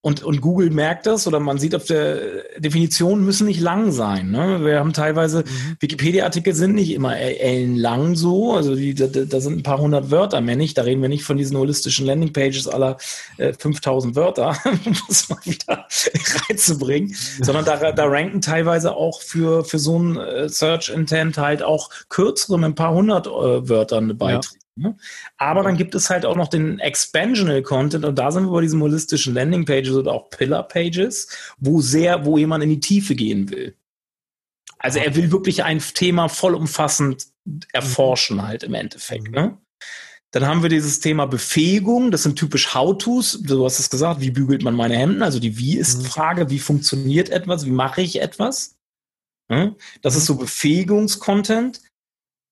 und, 0.07 0.23
und 0.23 0.41
Google 0.41 0.71
merkt 0.71 1.07
das 1.07 1.27
oder 1.27 1.41
man 1.41 1.59
sieht 1.59 1.75
auf 1.75 1.85
der 1.85 2.21
Definition 2.59 3.25
müssen 3.25 3.45
nicht 3.45 3.59
lang 3.59 3.91
sein. 3.91 4.31
Ne? 4.31 4.65
Wir 4.65 4.79
haben 4.79 4.93
teilweise, 4.93 5.39
mhm. 5.41 5.77
Wikipedia-Artikel 5.81 6.55
sind 6.55 6.77
nicht 6.77 6.93
immer 6.93 7.17
ellenlang 7.17 8.15
so, 8.15 8.53
also 8.53 8.77
die, 8.77 8.95
da, 8.95 9.09
da, 9.09 9.41
sind 9.41 9.59
ein 9.59 9.63
paar 9.65 9.79
hundert 9.79 10.13
Wörter 10.13 10.41
mehr 10.41 10.55
nicht. 10.55 10.79
Da 10.79 10.83
reden 10.83 11.03
wir 11.03 11.09
nicht 11.09 11.25
von 11.25 11.37
diesen 11.37 11.57
holistischen 11.59 12.07
Landingpages 12.07 12.69
aller 12.69 12.99
äh, 13.39 13.53
5000 13.53 14.15
Wörter, 14.15 14.57
um 14.65 14.97
das 15.09 15.29
mal 15.29 15.41
wieder 15.43 15.89
reinzubringen, 16.49 17.13
sondern 17.43 17.65
da, 17.65 17.91
da 17.91 18.05
ranken 18.05 18.41
teilweise 18.41 18.95
auch 18.95 19.21
für, 19.21 19.65
für 19.65 19.81
so 19.81 19.99
ein 19.99 20.19
äh, 20.19 20.49
Search 20.49 20.89
Intent 20.89 21.37
halt 21.37 21.65
auch 21.65 21.91
kürzere 22.11 22.61
mit 22.61 22.67
ein 22.67 22.75
paar 22.77 22.95
hundert 22.95 23.27
äh, 23.27 23.69
Wörtern 23.69 24.17
Beiträge. 24.17 24.55
Ja. 24.55 24.66
Ne? 24.77 24.97
Aber 25.39 25.63
dann 25.63 25.77
gibt 25.77 25.95
es 25.95 26.11
halt 26.11 26.27
auch 26.27 26.37
noch 26.37 26.49
den 26.49 26.79
Expansional 26.79 27.63
Content 27.63 28.05
und 28.05 28.19
da 28.19 28.31
sind 28.31 28.45
wir 28.45 28.53
bei 28.53 28.61
diesen 28.61 28.81
holistischen 28.81 29.35
Landing 29.35 29.65
Pages 29.65 29.93
oder 29.93 30.13
auch 30.13 30.29
Pillar 30.31 30.69
Pages, 30.69 31.29
wo 31.59 31.81
sehr, 31.81 32.25
wo 32.25 32.37
jemand 32.37 32.63
in 32.63 32.71
die 32.71 32.81
Tiefe 32.81 33.15
gehen 33.15 33.51
will. 33.51 33.75
Also 34.79 34.99
er 34.99 35.17
will 35.17 35.33
wirklich 35.33 35.65
ein 35.65 35.79
Thema 35.79 36.29
vollumfassend 36.29 37.27
erforschen 37.73 38.47
halt 38.47 38.63
im 38.63 38.75
Endeffekt. 38.75 39.31
Ne? 39.31 39.57
Dann 40.33 40.47
haben 40.47 40.63
wir 40.63 40.69
dieses 40.69 41.01
Thema 41.01 41.27
Befähigung. 41.27 42.11
Das 42.11 42.25
sind 42.25 42.37
typisch 42.37 42.75
How-Tos. 42.75 43.41
Du 43.43 43.65
hast 43.65 43.79
es 43.79 43.89
gesagt, 43.89 44.21
wie 44.21 44.31
bügelt 44.31 44.63
man 44.63 44.75
meine 44.75 44.97
Hemden? 44.97 45.23
Also 45.23 45.41
die 45.41 45.57
Wie-ist-Frage, 45.57 46.45
mhm. 46.45 46.51
wie 46.51 46.59
funktioniert 46.59 47.31
etwas? 47.31 47.65
Wie 47.65 47.71
mache 47.71 48.03
ich 48.03 48.21
etwas? 48.21 48.77
Ne? 49.49 49.75
Das 50.03 50.17
ist 50.17 50.27
so 50.27 50.37
Befähigungs-Content. 50.37 51.81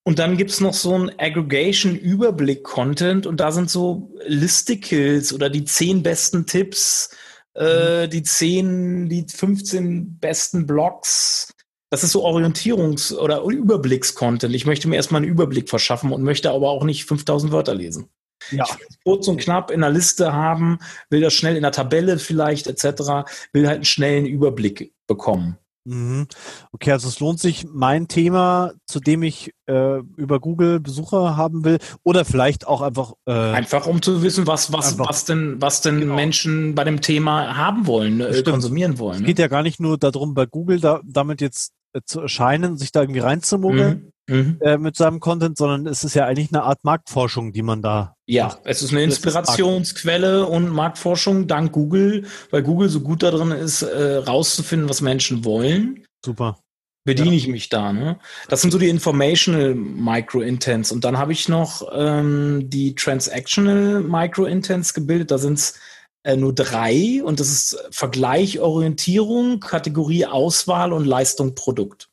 Und 0.06 0.18
dann 0.18 0.36
gibt's 0.36 0.60
noch 0.60 0.74
so 0.74 0.98
ein 0.98 1.10
Aggregation-Überblick-Content 1.18 3.26
und 3.26 3.40
da 3.40 3.52
sind 3.52 3.70
so 3.70 4.12
Listicles 4.26 5.32
oder 5.32 5.48
die 5.48 5.64
zehn 5.64 6.02
besten 6.02 6.44
Tipps, 6.44 7.08
äh, 7.54 8.04
mhm. 8.04 8.10
die 8.10 8.22
zehn, 8.22 9.08
die 9.08 9.24
15 9.26 10.18
besten 10.18 10.66
Blogs. 10.66 11.54
Das 11.88 12.04
ist 12.04 12.12
so 12.12 12.26
Orientierungs- 12.26 13.16
oder 13.16 13.40
Überblicks-Content. 13.42 14.54
Ich 14.54 14.66
möchte 14.66 14.88
mir 14.88 14.96
erstmal 14.96 15.22
einen 15.22 15.30
Überblick 15.30 15.70
verschaffen 15.70 16.12
und 16.12 16.22
möchte 16.22 16.50
aber 16.50 16.68
auch 16.68 16.84
nicht 16.84 17.06
5000 17.06 17.50
Wörter 17.52 17.74
lesen. 17.74 18.10
Ja. 18.50 18.64
Ich 18.64 18.78
will 18.78 18.86
kurz 19.04 19.26
und 19.28 19.40
knapp 19.40 19.70
in 19.70 19.80
der 19.80 19.90
Liste 19.90 20.34
haben, 20.34 20.80
will 21.08 21.22
das 21.22 21.32
schnell 21.32 21.56
in 21.56 21.62
der 21.62 21.72
Tabelle 21.72 22.18
vielleicht 22.18 22.66
etc., 22.66 23.24
will 23.52 23.66
halt 23.66 23.76
einen 23.76 23.84
schnellen 23.84 24.26
Überblick 24.26 24.92
bekommen. 25.06 25.56
Mhm. 25.84 26.26
Okay, 26.72 26.92
also 26.92 27.08
es 27.08 27.20
lohnt 27.20 27.40
sich, 27.40 27.66
mein 27.70 28.08
Thema, 28.08 28.72
zu 28.86 29.00
dem 29.00 29.22
ich 29.22 29.52
äh, 29.66 29.98
über 30.16 30.40
Google 30.40 30.80
Besucher 30.80 31.36
haben 31.36 31.64
will, 31.64 31.78
oder 32.02 32.24
vielleicht 32.24 32.66
auch 32.66 32.80
einfach 32.80 33.12
äh, 33.26 33.32
einfach 33.32 33.86
um 33.86 34.00
zu 34.00 34.22
wissen, 34.22 34.46
was 34.46 34.72
was 34.72 34.92
einfach, 34.92 35.08
was 35.08 35.24
denn 35.26 35.60
was 35.60 35.82
denn 35.82 36.00
genau. 36.00 36.14
Menschen 36.14 36.74
bei 36.74 36.84
dem 36.84 37.02
Thema 37.02 37.56
haben 37.56 37.86
wollen, 37.86 38.20
äh, 38.20 38.42
konsumieren 38.42 38.98
wollen. 38.98 39.16
Es 39.16 39.20
ne? 39.20 39.26
geht 39.26 39.38
ja 39.38 39.48
gar 39.48 39.62
nicht 39.62 39.78
nur 39.78 39.98
darum, 39.98 40.34
bei 40.34 40.46
Google 40.46 40.80
da, 40.80 41.00
damit 41.04 41.42
jetzt 41.42 41.72
zu 42.04 42.20
erscheinen, 42.20 42.76
sich 42.76 42.92
da 42.92 43.02
irgendwie 43.02 43.20
reinzumogeln, 43.20 44.04
mhm 44.06 44.12
mhm. 44.28 44.58
äh, 44.60 44.78
mit 44.78 44.96
seinem 44.96 45.20
Content, 45.20 45.56
sondern 45.56 45.86
es 45.86 46.04
ist 46.04 46.14
ja 46.14 46.26
eigentlich 46.26 46.50
eine 46.52 46.62
Art 46.62 46.84
Marktforschung, 46.84 47.52
die 47.52 47.62
man 47.62 47.82
da. 47.82 48.16
Ja, 48.26 48.46
macht. 48.46 48.60
es 48.64 48.82
ist 48.82 48.92
eine 48.92 49.02
Inspirationsquelle 49.02 50.46
und 50.46 50.68
Marktforschung 50.68 51.46
dank 51.46 51.72
Google, 51.72 52.26
weil 52.50 52.62
Google 52.62 52.88
so 52.88 53.00
gut 53.00 53.22
darin 53.22 53.50
ist, 53.50 53.82
äh, 53.82 54.16
rauszufinden, 54.16 54.88
was 54.88 55.00
Menschen 55.00 55.44
wollen. 55.44 56.04
Super. 56.24 56.58
Bediene 57.06 57.32
ja. 57.32 57.36
ich 57.36 57.48
mich 57.48 57.68
da, 57.68 57.92
ne? 57.92 58.18
Das 58.48 58.62
sind 58.62 58.70
so 58.70 58.78
die 58.78 58.88
Informational 58.88 59.74
Micro-Intents. 59.74 60.90
Und 60.90 61.04
dann 61.04 61.18
habe 61.18 61.32
ich 61.32 61.50
noch 61.50 61.86
ähm, 61.92 62.70
die 62.70 62.94
Transactional 62.94 64.00
Micro-Intents 64.00 64.94
gebildet. 64.94 65.30
Da 65.30 65.36
sind 65.36 65.58
es 65.58 65.78
äh, 66.24 66.36
nur 66.36 66.54
drei 66.54 67.22
und 67.22 67.38
das 67.38 67.50
ist 67.50 67.78
Vergleich, 67.90 68.58
Orientierung, 68.58 69.60
Kategorie 69.60 70.26
Auswahl 70.26 70.92
und 70.92 71.04
Leistung 71.04 71.54
Produkt. 71.54 72.08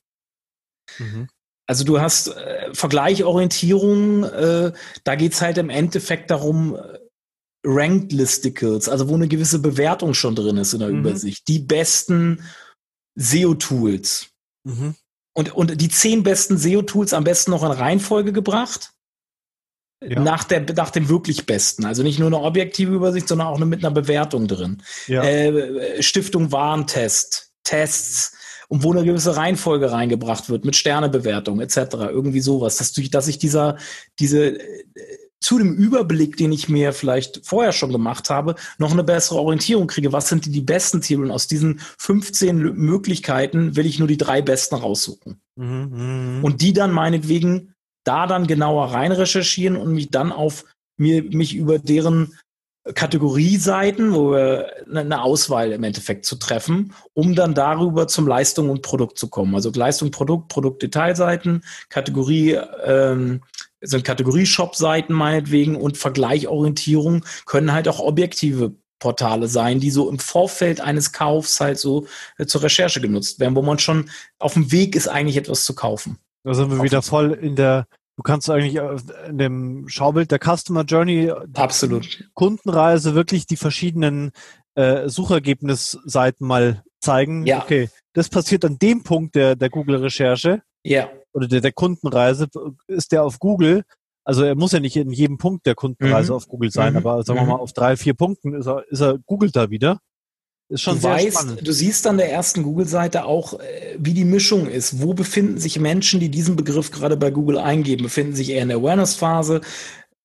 Mhm. 0.99 1.27
Also 1.65 1.85
du 1.85 2.01
hast 2.01 2.27
äh, 2.27 2.73
Vergleichorientierung, 2.73 4.25
äh, 4.25 4.73
da 5.05 5.15
geht's 5.15 5.41
halt 5.41 5.57
im 5.57 5.69
Endeffekt 5.69 6.29
darum, 6.29 6.75
äh, 6.75 6.99
Ranked 7.63 8.11
Listicles, 8.11 8.89
also 8.89 9.07
wo 9.07 9.15
eine 9.15 9.27
gewisse 9.27 9.59
Bewertung 9.59 10.13
schon 10.13 10.35
drin 10.35 10.57
ist 10.57 10.73
in 10.73 10.79
der 10.79 10.89
mhm. 10.89 10.99
Übersicht. 10.99 11.47
Die 11.47 11.59
besten 11.59 12.43
SEO-Tools. 13.15 14.27
Mhm. 14.63 14.95
Und, 15.33 15.55
und 15.55 15.79
die 15.79 15.89
zehn 15.89 16.23
besten 16.23 16.57
SEO-Tools 16.57 17.13
am 17.13 17.23
besten 17.23 17.51
noch 17.51 17.63
in 17.63 17.71
Reihenfolge 17.71 18.33
gebracht. 18.33 18.90
Ja. 20.03 20.19
Nach, 20.19 20.43
der, 20.43 20.65
nach 20.73 20.89
dem 20.89 21.09
wirklich 21.09 21.45
besten. 21.45 21.85
Also 21.85 22.01
nicht 22.01 22.17
nur 22.17 22.27
eine 22.27 22.39
objektive 22.39 22.93
Übersicht, 22.93 23.27
sondern 23.27 23.47
auch 23.47 23.59
mit 23.59 23.85
einer 23.85 23.93
Bewertung 23.93 24.47
drin. 24.47 24.81
Ja. 25.05 25.23
Äh, 25.23 26.01
Stiftung 26.01 26.51
Warentest, 26.51 27.51
Tests, 27.63 28.33
und 28.71 28.83
wo 28.83 28.93
eine 28.93 29.03
gewisse 29.03 29.35
Reihenfolge 29.35 29.91
reingebracht 29.91 30.49
wird 30.49 30.63
mit 30.63 30.77
Sternebewertung 30.77 31.59
etc. 31.59 31.77
Irgendwie 32.09 32.39
sowas, 32.39 32.77
dass, 32.77 32.93
dass 32.93 33.27
ich 33.27 33.37
dieser, 33.37 33.75
diese 34.17 34.61
äh, 34.61 34.83
zu 35.41 35.57
dem 35.57 35.75
Überblick, 35.75 36.37
den 36.37 36.53
ich 36.53 36.69
mir 36.69 36.93
vielleicht 36.93 37.41
vorher 37.43 37.73
schon 37.73 37.91
gemacht 37.91 38.29
habe, 38.29 38.55
noch 38.77 38.93
eine 38.93 39.03
bessere 39.03 39.39
Orientierung 39.39 39.87
kriege. 39.87 40.13
Was 40.13 40.29
sind 40.29 40.45
die, 40.45 40.51
die 40.51 40.61
besten 40.61 41.01
Titel? 41.01 41.23
Und 41.23 41.31
aus 41.31 41.47
diesen 41.47 41.81
15 41.97 42.57
Möglichkeiten 42.57 43.75
will 43.75 43.85
ich 43.85 43.99
nur 43.99 44.07
die 44.07 44.17
drei 44.17 44.41
besten 44.41 44.75
raussuchen. 44.75 45.41
Mhm, 45.57 45.89
mh. 45.91 46.41
Und 46.43 46.61
die 46.61 46.71
dann 46.71 46.91
meinetwegen 46.91 47.70
da 48.03 48.27
dann 48.27 48.47
genauer 48.47 48.93
rein 48.93 49.11
recherchieren 49.11 49.75
und 49.75 49.93
mich 49.93 50.09
dann 50.09 50.31
auf 50.31 50.65
mir, 50.97 51.23
mich 51.23 51.55
über 51.55 51.79
deren 51.79 52.37
Kategorieseiten, 52.95 54.13
wo 54.13 54.31
wir 54.31 54.71
eine 54.89 55.21
Auswahl 55.21 55.71
im 55.71 55.83
Endeffekt 55.83 56.25
zu 56.25 56.37
treffen, 56.37 56.93
um 57.13 57.35
dann 57.35 57.53
darüber 57.53 58.07
zum 58.07 58.27
Leistung 58.27 58.71
und 58.71 58.81
Produkt 58.81 59.19
zu 59.19 59.29
kommen. 59.29 59.53
Also 59.53 59.71
Leistung, 59.71 60.09
Produkt, 60.09 60.47
Produktdetailseiten, 60.47 61.63
Kategorie 61.89 62.57
ähm, 62.83 63.41
sind 63.81 64.03
Kategorie-Shop-Seiten 64.03 65.13
meinetwegen 65.13 65.75
und 65.75 65.97
Vergleichorientierung 65.97 67.23
können 67.45 67.71
halt 67.71 67.87
auch 67.87 67.99
objektive 67.99 68.73
Portale 68.99 69.47
sein, 69.47 69.79
die 69.79 69.91
so 69.91 70.09
im 70.09 70.19
Vorfeld 70.19 70.81
eines 70.81 71.11
Kaufs 71.11 71.59
halt 71.59 71.77
so 71.77 72.07
äh, 72.37 72.45
zur 72.45 72.63
Recherche 72.63 73.01
genutzt 73.01 73.39
werden, 73.39 73.55
wo 73.55 73.61
man 73.61 73.79
schon 73.79 74.09
auf 74.39 74.53
dem 74.53 74.71
Weg 74.71 74.95
ist, 74.95 75.07
eigentlich 75.07 75.37
etwas 75.37 75.65
zu 75.65 75.75
kaufen. 75.75 76.17
Da 76.43 76.53
sind 76.53 76.71
wir 76.71 76.83
wieder 76.83 77.01
voll 77.01 77.31
in 77.33 77.55
der 77.55 77.87
Du 78.17 78.23
kannst 78.23 78.49
eigentlich 78.49 78.79
in 79.27 79.37
dem 79.39 79.87
Schaubild 79.87 80.31
der 80.31 80.37
Customer 80.37 80.83
Journey, 80.83 81.31
absolut 81.55 82.29
Kundenreise 82.35 83.15
wirklich 83.15 83.47
die 83.47 83.55
verschiedenen 83.55 84.31
äh, 84.75 85.09
Suchergebnisseiten 85.09 86.45
mal 86.45 86.83
zeigen. 86.99 87.45
Ja. 87.47 87.63
Okay, 87.63 87.89
das 88.13 88.29
passiert 88.29 88.63
an 88.65 88.77
dem 88.77 89.03
Punkt 89.03 89.33
der, 89.33 89.55
der 89.55 89.69
Google-Recherche. 89.69 90.61
Ja. 90.83 91.09
Oder 91.33 91.47
der, 91.47 91.61
der 91.61 91.71
Kundenreise. 91.71 92.47
Ist 92.87 93.11
der 93.11 93.23
auf 93.23 93.39
Google? 93.39 93.83
Also 94.23 94.43
er 94.43 94.55
muss 94.55 94.73
ja 94.73 94.79
nicht 94.79 94.97
in 94.97 95.11
jedem 95.11 95.37
Punkt 95.37 95.65
der 95.65 95.75
Kundenpreise 95.75 96.31
mhm. 96.31 96.35
auf 96.35 96.47
Google 96.47 96.69
sein, 96.69 96.93
mhm. 96.93 96.97
aber 96.97 97.23
sagen 97.23 97.39
wir 97.39 97.45
mal, 97.45 97.55
mhm. 97.55 97.61
auf 97.61 97.73
drei, 97.73 97.95
vier 97.97 98.13
Punkten 98.13 98.53
ist 98.53 98.67
er, 98.67 98.85
ist 98.89 99.01
er 99.01 99.17
googelt 99.25 99.55
da 99.55 99.69
wieder. 99.69 99.99
Ist 100.71 100.83
schon 100.83 100.95
du 100.95 101.01
sehr 101.01 101.11
weißt, 101.11 101.37
spannend. 101.37 101.67
Du 101.67 101.73
siehst 101.73 102.07
an 102.07 102.17
der 102.17 102.31
ersten 102.31 102.63
Google-Seite 102.63 103.25
auch, 103.25 103.59
äh, 103.59 103.97
wie 103.99 104.13
die 104.13 104.23
Mischung 104.23 104.67
ist. 104.67 105.01
Wo 105.01 105.13
befinden 105.13 105.57
sich 105.57 105.77
Menschen, 105.77 106.21
die 106.21 106.29
diesen 106.29 106.55
Begriff 106.55 106.91
gerade 106.91 107.17
bei 107.17 107.29
Google 107.29 107.57
eingeben? 107.57 108.03
Befinden 108.03 108.35
sich 108.35 108.51
eher 108.51 108.61
in 108.61 108.69
der 108.69 108.77
Awareness-Phase? 108.77 109.59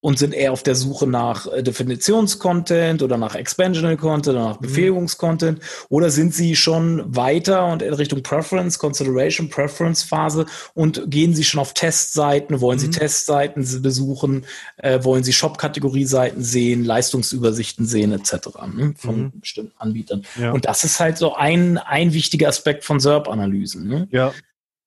Und 0.00 0.18
sind 0.18 0.35
eher 0.35 0.52
auf 0.52 0.62
der 0.62 0.74
Suche 0.74 1.06
nach 1.06 1.46
äh, 1.52 1.62
Definitionscontent 1.62 3.02
oder 3.02 3.16
nach 3.16 3.35
Expansional 3.35 3.96
Content 3.96 4.37
oder 4.37 4.44
nach 4.44 4.61
mhm. 4.61 4.66
Befähigungscontent 4.66 5.61
oder 5.88 6.11
sind 6.11 6.35
sie 6.35 6.54
schon 6.54 7.02
weiter 7.16 7.66
und 7.66 7.82
in 7.82 7.94
Richtung 7.94 8.22
Preference, 8.22 8.78
Consideration, 8.78 9.48
Preference 9.48 10.02
Phase 10.02 10.46
und 10.74 11.11
gehen 11.11 11.35
sie 11.35 11.44
schon 11.44 11.61
auf 11.61 11.74
Testseiten, 11.74 12.61
wollen 12.61 12.78
mhm. 12.78 12.82
sie 12.82 12.90
Testseiten 12.90 13.82
besuchen, 13.82 14.44
äh, 14.76 15.02
wollen 15.02 15.24
sie 15.24 15.32
Shop-Kategorie-Seiten 15.32 16.42
sehen, 16.42 16.85
Leistungsübersichten 16.85 17.87
sehen 17.87 18.12
etc. 18.12 18.48
Ne, 18.74 18.94
von 18.96 19.22
mhm. 19.22 19.40
bestimmten 19.40 19.72
Anbietern. 19.78 20.22
Ja. 20.40 20.52
Und 20.52 20.66
das 20.66 20.85
ist 20.85 21.00
halt 21.00 21.18
so 21.18 21.35
ein, 21.35 21.78
ein 21.78 22.12
wichtiger 22.12 22.48
Aspekt 22.48 22.85
von 22.85 23.00
SERP-Analysen. 23.00 23.88
Ne? 23.88 24.09
Ja, 24.11 24.32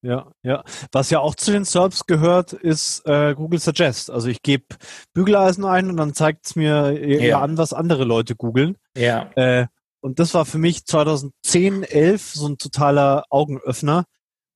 ja, 0.02 0.32
ja. 0.44 0.64
Was 0.92 1.10
ja 1.10 1.20
auch 1.20 1.36
zu 1.36 1.52
den 1.52 1.66
SERPs 1.66 2.06
gehört, 2.06 2.54
ist 2.54 3.06
äh, 3.06 3.36
Google 3.36 3.60
Suggest. 3.60 4.10
Also 4.10 4.28
ich 4.30 4.42
gebe 4.42 4.66
Bügeleisen 5.14 5.66
ein 5.66 5.90
und 5.90 5.98
dann 5.98 6.14
zeigt 6.14 6.46
es 6.46 6.56
mir 6.56 6.98
eher 6.98 7.28
ja. 7.28 7.42
an, 7.42 7.58
was 7.58 7.74
andere 7.74 8.06
Leute 8.06 8.36
googeln. 8.36 8.78
Ja. 8.96 9.30
Äh, 9.36 9.68
und 10.02 10.20
das 10.20 10.34
war 10.34 10.46
für 10.46 10.58
mich 10.58 10.86
2010, 10.86 11.84
11 11.84 12.34
so 12.34 12.48
ein 12.48 12.58
totaler 12.58 13.26
Augenöffner. 13.30 14.06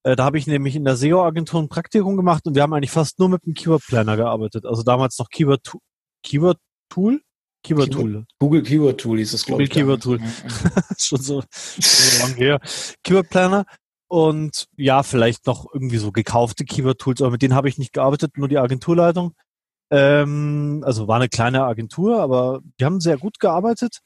Äh, 0.03 0.15
da 0.15 0.23
habe 0.23 0.37
ich 0.37 0.47
nämlich 0.47 0.75
in 0.75 0.85
der 0.85 0.95
SEO-Agentur 0.95 1.61
ein 1.61 1.69
Praktikum 1.69 2.15
gemacht 2.15 2.45
und 2.45 2.55
wir 2.55 2.61
haben 2.61 2.73
eigentlich 2.73 2.91
fast 2.91 3.19
nur 3.19 3.27
mit 3.27 3.45
dem 3.45 3.53
Keyword 3.53 3.83
Planner 3.85 4.15
gearbeitet. 4.15 4.65
Also 4.65 4.83
damals 4.83 5.17
noch 5.19 5.29
Keyword, 5.29 5.63
Tool. 5.63 5.81
Keyword 6.23 6.57
Tool? 6.89 7.21
Keyword 7.63 7.91
Tool. 7.91 8.25
Google 8.39 8.63
Keyword 8.63 8.99
Tool 8.99 9.17
hieß 9.17 9.33
es, 9.33 9.45
glaube 9.45 9.63
ich. 9.63 9.69
Google 9.69 9.83
Keyword 9.83 10.03
Tool. 10.03 10.19
schon 10.97 11.21
so, 11.21 11.43
so 11.51 12.23
lange 12.23 12.35
her. 12.35 12.59
Keyword 13.03 13.29
Planner 13.29 13.65
und 14.13 14.67
ja, 14.77 15.01
vielleicht 15.01 15.47
noch 15.47 15.65
irgendwie 15.73 15.97
so 15.97 16.11
gekaufte 16.11 16.65
Keyword-Tools, 16.65 17.23
aber 17.23 17.31
mit 17.31 17.41
denen 17.41 17.55
habe 17.55 17.67
ich 17.67 17.79
nicht 17.79 17.93
gearbeitet, 17.93 18.37
nur 18.37 18.47
die 18.47 18.59
Agenturleitung. 18.59 19.33
Ähm, 19.89 20.83
also 20.85 21.07
war 21.07 21.15
eine 21.15 21.29
kleine 21.29 21.63
Agentur, 21.63 22.21
aber 22.21 22.61
die 22.79 22.85
haben 22.85 22.99
sehr 22.99 23.17
gut 23.17 23.39
gearbeitet. 23.39 24.01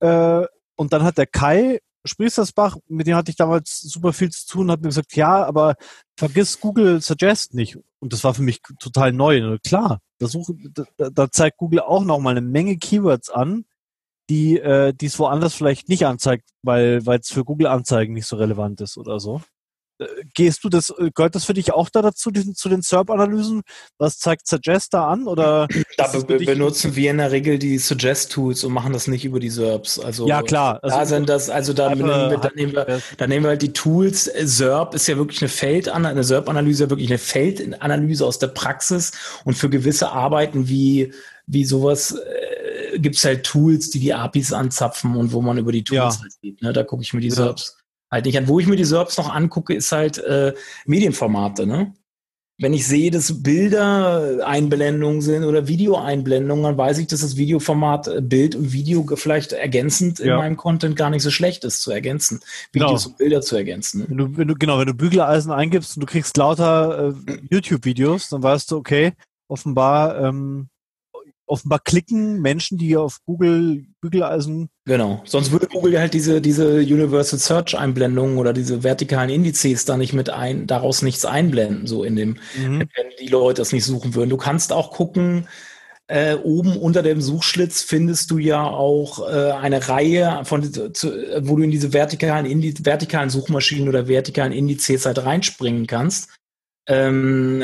Äh, 0.00 0.44
und 0.76 0.92
dann 0.92 1.04
hat 1.04 1.16
der 1.16 1.26
Kai 1.26 1.80
Spriestersbach, 2.04 2.76
mit 2.86 3.06
dem 3.06 3.16
hatte 3.16 3.30
ich 3.30 3.38
damals 3.38 3.80
super 3.80 4.12
viel 4.12 4.28
zu 4.28 4.46
tun, 4.46 4.70
hat 4.70 4.82
mir 4.82 4.88
gesagt, 4.88 5.16
ja, 5.16 5.46
aber 5.46 5.76
vergiss 6.18 6.60
Google 6.60 7.00
Suggest 7.00 7.54
nicht. 7.54 7.78
Und 7.98 8.12
das 8.12 8.24
war 8.24 8.34
für 8.34 8.42
mich 8.42 8.60
total 8.78 9.14
neu. 9.14 9.56
Klar, 9.66 10.00
da, 10.18 10.26
suche, 10.26 10.52
da, 10.98 11.08
da 11.08 11.30
zeigt 11.30 11.56
Google 11.56 11.80
auch 11.80 12.04
noch 12.04 12.18
mal 12.18 12.32
eine 12.32 12.42
Menge 12.42 12.76
Keywords 12.76 13.30
an, 13.30 13.64
die 14.28 14.58
äh, 14.58 14.92
es 15.00 15.18
woanders 15.18 15.54
vielleicht 15.54 15.88
nicht 15.88 16.06
anzeigt, 16.06 16.48
weil 16.62 17.02
es 17.06 17.28
für 17.28 17.44
Google 17.44 17.68
Anzeigen 17.68 18.14
nicht 18.14 18.26
so 18.26 18.36
relevant 18.36 18.80
ist 18.80 18.96
oder 18.98 19.20
so. 19.20 19.40
Äh, 19.98 20.04
gehst 20.34 20.62
du 20.64 20.68
das, 20.68 20.90
äh, 20.90 21.10
gehört 21.14 21.34
das 21.34 21.44
für 21.44 21.54
dich 21.54 21.72
auch 21.72 21.88
da 21.88 22.02
dazu, 22.02 22.30
diesen, 22.30 22.54
zu 22.54 22.68
den 22.68 22.82
SERP-Analysen? 22.82 23.62
Was 23.98 24.18
zeigt 24.18 24.46
Suggest 24.46 24.92
da 24.92 25.08
an? 25.08 25.26
Oder 25.26 25.68
da 25.96 26.08
be 26.18 26.38
benutzen 26.38 26.96
wir 26.96 27.10
in 27.10 27.18
der 27.18 27.32
Regel 27.32 27.58
die 27.58 27.78
Suggest-Tools 27.78 28.64
und 28.64 28.72
machen 28.72 28.92
das 28.92 29.06
nicht 29.06 29.24
über 29.24 29.40
die 29.40 29.48
SERPs. 29.48 29.98
Also 29.98 30.28
ja, 30.28 30.42
klar. 30.42 30.80
Also, 30.82 30.96
da 30.96 31.06
sind 31.06 31.28
das, 31.28 31.48
also 31.48 31.72
da, 31.72 31.94
nehmen 31.94 32.08
wir, 32.08 32.38
da, 32.38 32.50
nehmen 32.54 32.72
wir, 32.74 33.00
da 33.16 33.26
nehmen 33.26 33.44
wir 33.44 33.50
halt 33.50 33.62
die 33.62 33.72
Tools. 33.72 34.24
SERP 34.24 34.94
ist 34.94 35.06
ja 35.06 35.16
wirklich 35.16 35.40
eine 35.40 35.48
Feldanalyse, 35.48 36.10
eine 36.10 36.24
SERP-Analyse 36.24 36.90
wirklich 36.90 37.08
eine 37.08 37.18
Feldanalyse 37.18 38.26
aus 38.26 38.38
der 38.38 38.48
Praxis 38.48 39.12
und 39.44 39.54
für 39.54 39.70
gewisse 39.70 40.10
Arbeiten 40.10 40.68
wie, 40.68 41.12
wie 41.46 41.64
sowas, 41.64 42.18
äh, 42.96 42.98
gibt 42.98 43.16
es 43.16 43.24
halt 43.24 43.44
Tools, 43.44 43.90
die 43.90 44.00
die 44.00 44.14
APIs 44.14 44.52
anzapfen 44.52 45.16
und 45.16 45.32
wo 45.32 45.40
man 45.42 45.58
über 45.58 45.72
die 45.72 45.84
Tools 45.84 46.16
ja. 46.16 46.22
halt 46.22 46.32
sieht. 46.40 46.62
Ne? 46.62 46.72
Da 46.72 46.82
gucke 46.82 47.02
ich 47.02 47.12
mir 47.12 47.20
die 47.20 47.28
ja. 47.28 47.34
SERPs 47.34 47.78
halt 48.10 48.26
nicht 48.26 48.38
an. 48.38 48.48
Wo 48.48 48.60
ich 48.60 48.66
mir 48.66 48.76
die 48.76 48.84
SERPs 48.84 49.18
noch 49.18 49.32
angucke, 49.32 49.74
ist 49.74 49.92
halt 49.92 50.18
äh, 50.18 50.54
Medienformate. 50.86 51.66
Ne? 51.66 51.94
Wenn 52.58 52.72
ich 52.72 52.86
sehe, 52.86 53.10
dass 53.10 53.42
Bilder 53.42 54.46
Einblendungen 54.46 55.20
sind 55.20 55.44
oder 55.44 55.68
Videoeinblendungen, 55.68 56.64
dann 56.64 56.78
weiß 56.78 56.98
ich, 56.98 57.06
dass 57.06 57.20
das 57.20 57.36
Videoformat 57.36 58.08
äh, 58.08 58.20
Bild 58.22 58.54
und 58.54 58.72
Video 58.72 59.06
vielleicht 59.14 59.52
ergänzend 59.52 60.18
ja. 60.20 60.32
in 60.32 60.36
meinem 60.36 60.56
Content 60.56 60.96
gar 60.96 61.10
nicht 61.10 61.22
so 61.22 61.30
schlecht 61.30 61.64
ist 61.64 61.82
zu 61.82 61.90
ergänzen, 61.90 62.40
Videos 62.72 63.04
genau. 63.04 63.12
und 63.12 63.18
Bilder 63.18 63.40
zu 63.42 63.56
ergänzen. 63.56 64.00
Ne? 64.00 64.06
Wenn 64.08 64.16
du, 64.16 64.36
wenn 64.38 64.48
du, 64.48 64.54
genau, 64.54 64.78
wenn 64.78 64.86
du 64.86 64.94
Bügeleisen 64.94 65.52
eingibst 65.52 65.96
und 65.96 66.00
du 66.00 66.06
kriegst 66.06 66.36
lauter 66.38 67.14
äh, 67.26 67.38
YouTube-Videos, 67.50 68.30
dann 68.30 68.42
weißt 68.42 68.70
du, 68.70 68.78
okay, 68.78 69.12
offenbar 69.48 70.18
ähm, 70.18 70.68
offenbar 71.46 71.80
klicken 71.80 72.40
Menschen, 72.40 72.78
die 72.78 72.96
auf 72.96 73.18
Google 73.24 73.86
Bügeleisen. 74.00 74.68
Genau. 74.84 75.22
Sonst 75.24 75.52
würde 75.52 75.66
Google 75.66 75.98
halt 75.98 76.14
diese, 76.14 76.40
diese 76.40 76.78
Universal 76.78 77.38
Search 77.38 77.76
Einblendungen 77.76 78.38
oder 78.38 78.52
diese 78.52 78.82
vertikalen 78.82 79.30
Indizes 79.30 79.84
da 79.84 79.96
nicht 79.96 80.12
mit 80.12 80.30
ein, 80.30 80.66
daraus 80.66 81.02
nichts 81.02 81.24
einblenden, 81.24 81.86
so 81.86 82.04
in 82.04 82.16
dem, 82.16 82.38
mhm. 82.56 82.80
wenn 82.80 83.06
die 83.20 83.28
Leute 83.28 83.60
das 83.60 83.72
nicht 83.72 83.84
suchen 83.84 84.14
würden. 84.14 84.30
Du 84.30 84.36
kannst 84.36 84.72
auch 84.72 84.90
gucken, 84.90 85.48
äh, 86.08 86.36
oben 86.36 86.76
unter 86.76 87.02
dem 87.02 87.20
Suchschlitz 87.20 87.82
findest 87.82 88.30
du 88.30 88.38
ja 88.38 88.62
auch 88.62 89.28
äh, 89.28 89.50
eine 89.50 89.88
Reihe 89.88 90.42
von, 90.44 90.72
zu, 90.94 91.10
wo 91.40 91.56
du 91.56 91.62
in 91.64 91.72
diese 91.72 91.92
vertikalen, 91.92 92.46
Indi 92.46 92.74
vertikalen 92.80 93.30
Suchmaschinen 93.30 93.88
oder 93.88 94.06
vertikalen 94.06 94.52
Indizes 94.52 95.04
halt 95.04 95.24
reinspringen 95.24 95.86
kannst. 95.86 96.28
Ähm, 96.86 97.62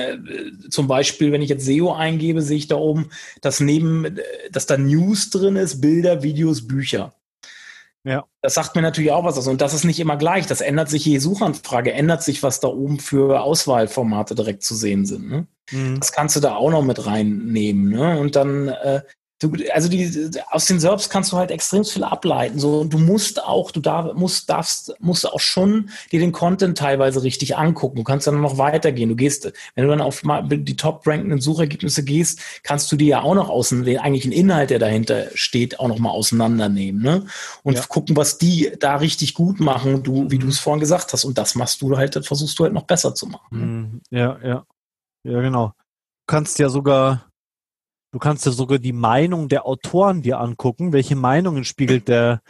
zum 0.70 0.88
Beispiel, 0.88 1.32
wenn 1.32 1.42
ich 1.42 1.48
jetzt 1.48 1.64
SEO 1.64 1.92
eingebe, 1.92 2.42
sehe 2.42 2.58
ich 2.58 2.68
da 2.68 2.76
oben, 2.76 3.10
dass 3.40 3.60
neben, 3.60 4.18
dass 4.50 4.66
da 4.66 4.76
News 4.76 5.30
drin 5.30 5.56
ist, 5.56 5.80
Bilder, 5.80 6.22
Videos, 6.22 6.66
Bücher. 6.66 7.14
Ja. 8.04 8.24
Das 8.40 8.54
sagt 8.54 8.74
mir 8.74 8.82
natürlich 8.82 9.12
auch 9.12 9.24
was 9.24 9.38
aus. 9.38 9.46
Und 9.46 9.60
das 9.60 9.74
ist 9.74 9.84
nicht 9.84 10.00
immer 10.00 10.16
gleich. 10.16 10.46
Das 10.46 10.60
ändert 10.60 10.90
sich 10.90 11.04
je 11.04 11.18
Suchanfrage, 11.18 11.92
ändert 11.92 12.22
sich, 12.22 12.42
was 12.42 12.58
da 12.58 12.68
oben 12.68 12.98
für 12.98 13.42
Auswahlformate 13.42 14.34
direkt 14.34 14.64
zu 14.64 14.74
sehen 14.74 15.06
sind. 15.06 15.28
Ne? 15.28 15.46
Mhm. 15.70 16.00
Das 16.00 16.10
kannst 16.10 16.34
du 16.34 16.40
da 16.40 16.56
auch 16.56 16.70
noch 16.70 16.82
mit 16.82 17.06
reinnehmen. 17.06 17.90
Ne? 17.90 18.18
Und 18.18 18.34
dann 18.34 18.68
äh, 18.68 19.02
Du, 19.42 19.52
also 19.72 19.88
die, 19.88 20.30
aus 20.50 20.66
den 20.66 20.78
Serbs 20.78 21.10
kannst 21.10 21.32
du 21.32 21.36
halt 21.36 21.50
extrem 21.50 21.84
viel 21.84 22.04
ableiten. 22.04 22.60
So, 22.60 22.84
du 22.84 22.98
musst 22.98 23.42
auch, 23.42 23.72
du 23.72 23.80
darf, 23.80 24.14
musst, 24.14 24.48
darfst, 24.48 24.94
musst 25.00 25.28
auch 25.28 25.40
schon 25.40 25.90
dir 26.12 26.20
den 26.20 26.30
Content 26.30 26.78
teilweise 26.78 27.24
richtig 27.24 27.56
angucken. 27.56 27.96
Du 27.96 28.04
kannst 28.04 28.28
dann 28.28 28.40
noch 28.40 28.56
weitergehen. 28.56 29.08
Du 29.08 29.16
gehst, 29.16 29.52
wenn 29.74 29.84
du 29.84 29.90
dann 29.90 30.00
auf 30.00 30.22
die 30.22 30.76
top-rankenden 30.76 31.40
Suchergebnisse 31.40 32.04
gehst, 32.04 32.40
kannst 32.62 32.90
du 32.92 32.96
die 32.96 33.06
ja 33.06 33.22
auch 33.22 33.34
noch 33.34 33.48
außen, 33.48 33.82
den 33.84 33.98
eigentlichen 33.98 34.30
Inhalt, 34.30 34.70
der 34.70 34.78
dahinter 34.78 35.26
steht, 35.34 35.80
auch 35.80 35.88
noch 35.88 35.98
mal 35.98 36.10
auseinandernehmen, 36.10 37.02
ne? 37.02 37.26
Und 37.64 37.74
ja. 37.74 37.82
gucken, 37.88 38.16
was 38.16 38.38
die 38.38 38.72
da 38.78 38.96
richtig 38.96 39.34
gut 39.34 39.58
machen, 39.58 40.04
du, 40.04 40.30
wie 40.30 40.38
du 40.38 40.46
es 40.46 40.60
vorhin 40.60 40.80
gesagt 40.80 41.12
hast. 41.12 41.24
Und 41.24 41.36
das 41.36 41.56
machst 41.56 41.82
du 41.82 41.96
halt, 41.96 42.24
versuchst 42.24 42.58
du 42.58 42.64
halt 42.64 42.72
noch 42.72 42.84
besser 42.84 43.14
zu 43.14 43.26
machen. 43.26 43.48
Mhm. 43.50 44.00
Ja, 44.10 44.38
ja. 44.44 44.64
Ja, 45.24 45.40
genau. 45.40 45.68
Du 45.68 46.26
kannst 46.26 46.58
ja 46.58 46.68
sogar 46.68 47.31
Du 48.12 48.18
kannst 48.18 48.44
ja 48.44 48.52
sogar 48.52 48.78
die 48.78 48.92
Meinung 48.92 49.48
der 49.48 49.66
Autoren 49.66 50.22
dir 50.22 50.38
angucken. 50.38 50.92
Welche 50.92 51.16
Meinungen 51.16 51.64
spiegelt 51.64 52.08
der, 52.08 52.42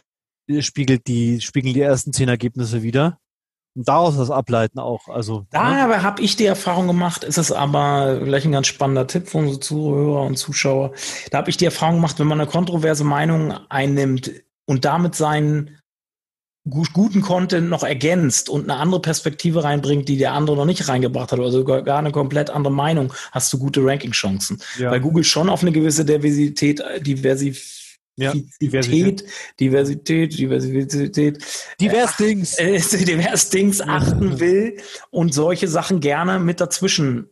spiegelt 0.59 1.07
die, 1.07 1.41
spiegeln 1.41 1.75
die 1.75 1.81
ersten 1.81 2.13
zehn 2.13 2.29
Ergebnisse 2.29 2.83
wieder? 2.83 3.19
Und 3.75 3.89
daraus 3.89 4.19
was 4.19 4.31
ableiten 4.31 4.81
auch. 4.81 5.09
Also, 5.09 5.47
da 5.51 5.87
ne? 5.87 6.03
habe 6.03 6.21
ich 6.21 6.37
die 6.37 6.45
Erfahrung 6.45 6.89
gemacht, 6.89 7.25
ist 7.25 7.39
es 7.39 7.53
aber 7.53 8.21
vielleicht 8.23 8.45
ein 8.45 8.53
ganz 8.53 8.67
spannender 8.67 9.07
Tipp 9.07 9.29
für 9.29 9.39
unsere 9.39 9.61
Zuhörer 9.61 10.23
und 10.23 10.37
Zuschauer. 10.37 10.93
Da 11.31 11.39
habe 11.39 11.49
ich 11.49 11.57
die 11.57 11.65
Erfahrung 11.65 11.97
gemacht, 11.97 12.19
wenn 12.19 12.27
man 12.27 12.41
eine 12.41 12.51
kontroverse 12.51 13.05
Meinung 13.05 13.53
einnimmt 13.71 14.31
und 14.67 14.85
damit 14.85 15.15
seinen 15.15 15.79
guten 16.69 17.23
Content 17.23 17.69
noch 17.69 17.83
ergänzt 17.83 18.49
und 18.49 18.71
eine 18.71 18.79
andere 18.79 19.03
Perspektive 19.03 19.65
reinbringt, 19.65 20.09
die 20.09 20.17
der 20.17 20.33
andere 20.33 20.57
noch 20.57 20.65
nicht 20.65 20.89
reingebracht 20.89 21.33
hat, 21.33 21.39
oder 21.39 21.51
sogar 21.51 21.83
gar 21.83 21.99
eine 21.99 22.13
komplett 22.13 22.51
andere 22.51 22.73
Meinung, 22.73 23.13
hast 23.33 23.53
du 23.53 23.59
gute 23.59 23.85
Ranking-Chancen. 23.85 24.63
Ja. 24.79 24.91
Weil 24.91 25.01
Google 25.01 25.25
schon 25.25 25.49
auf 25.49 25.63
eine 25.63 25.73
gewisse 25.73 26.05
Diversität, 26.05 26.83
Diversität 27.01 27.83
ja, 28.17 28.35
Diversität, 28.61 29.25
Diversität, 29.59 30.39
Diversität, 30.39 31.39
divers 31.81 32.17
Dings, 32.19 32.59
äh, 32.59 32.79
divers 33.05 33.49
Dings 33.49 33.81
achten 33.81 34.39
will 34.39 34.77
und 35.11 35.33
solche 35.33 35.67
Sachen 35.67 36.01
gerne 36.01 36.39
mit 36.39 36.61
dazwischen 36.61 37.31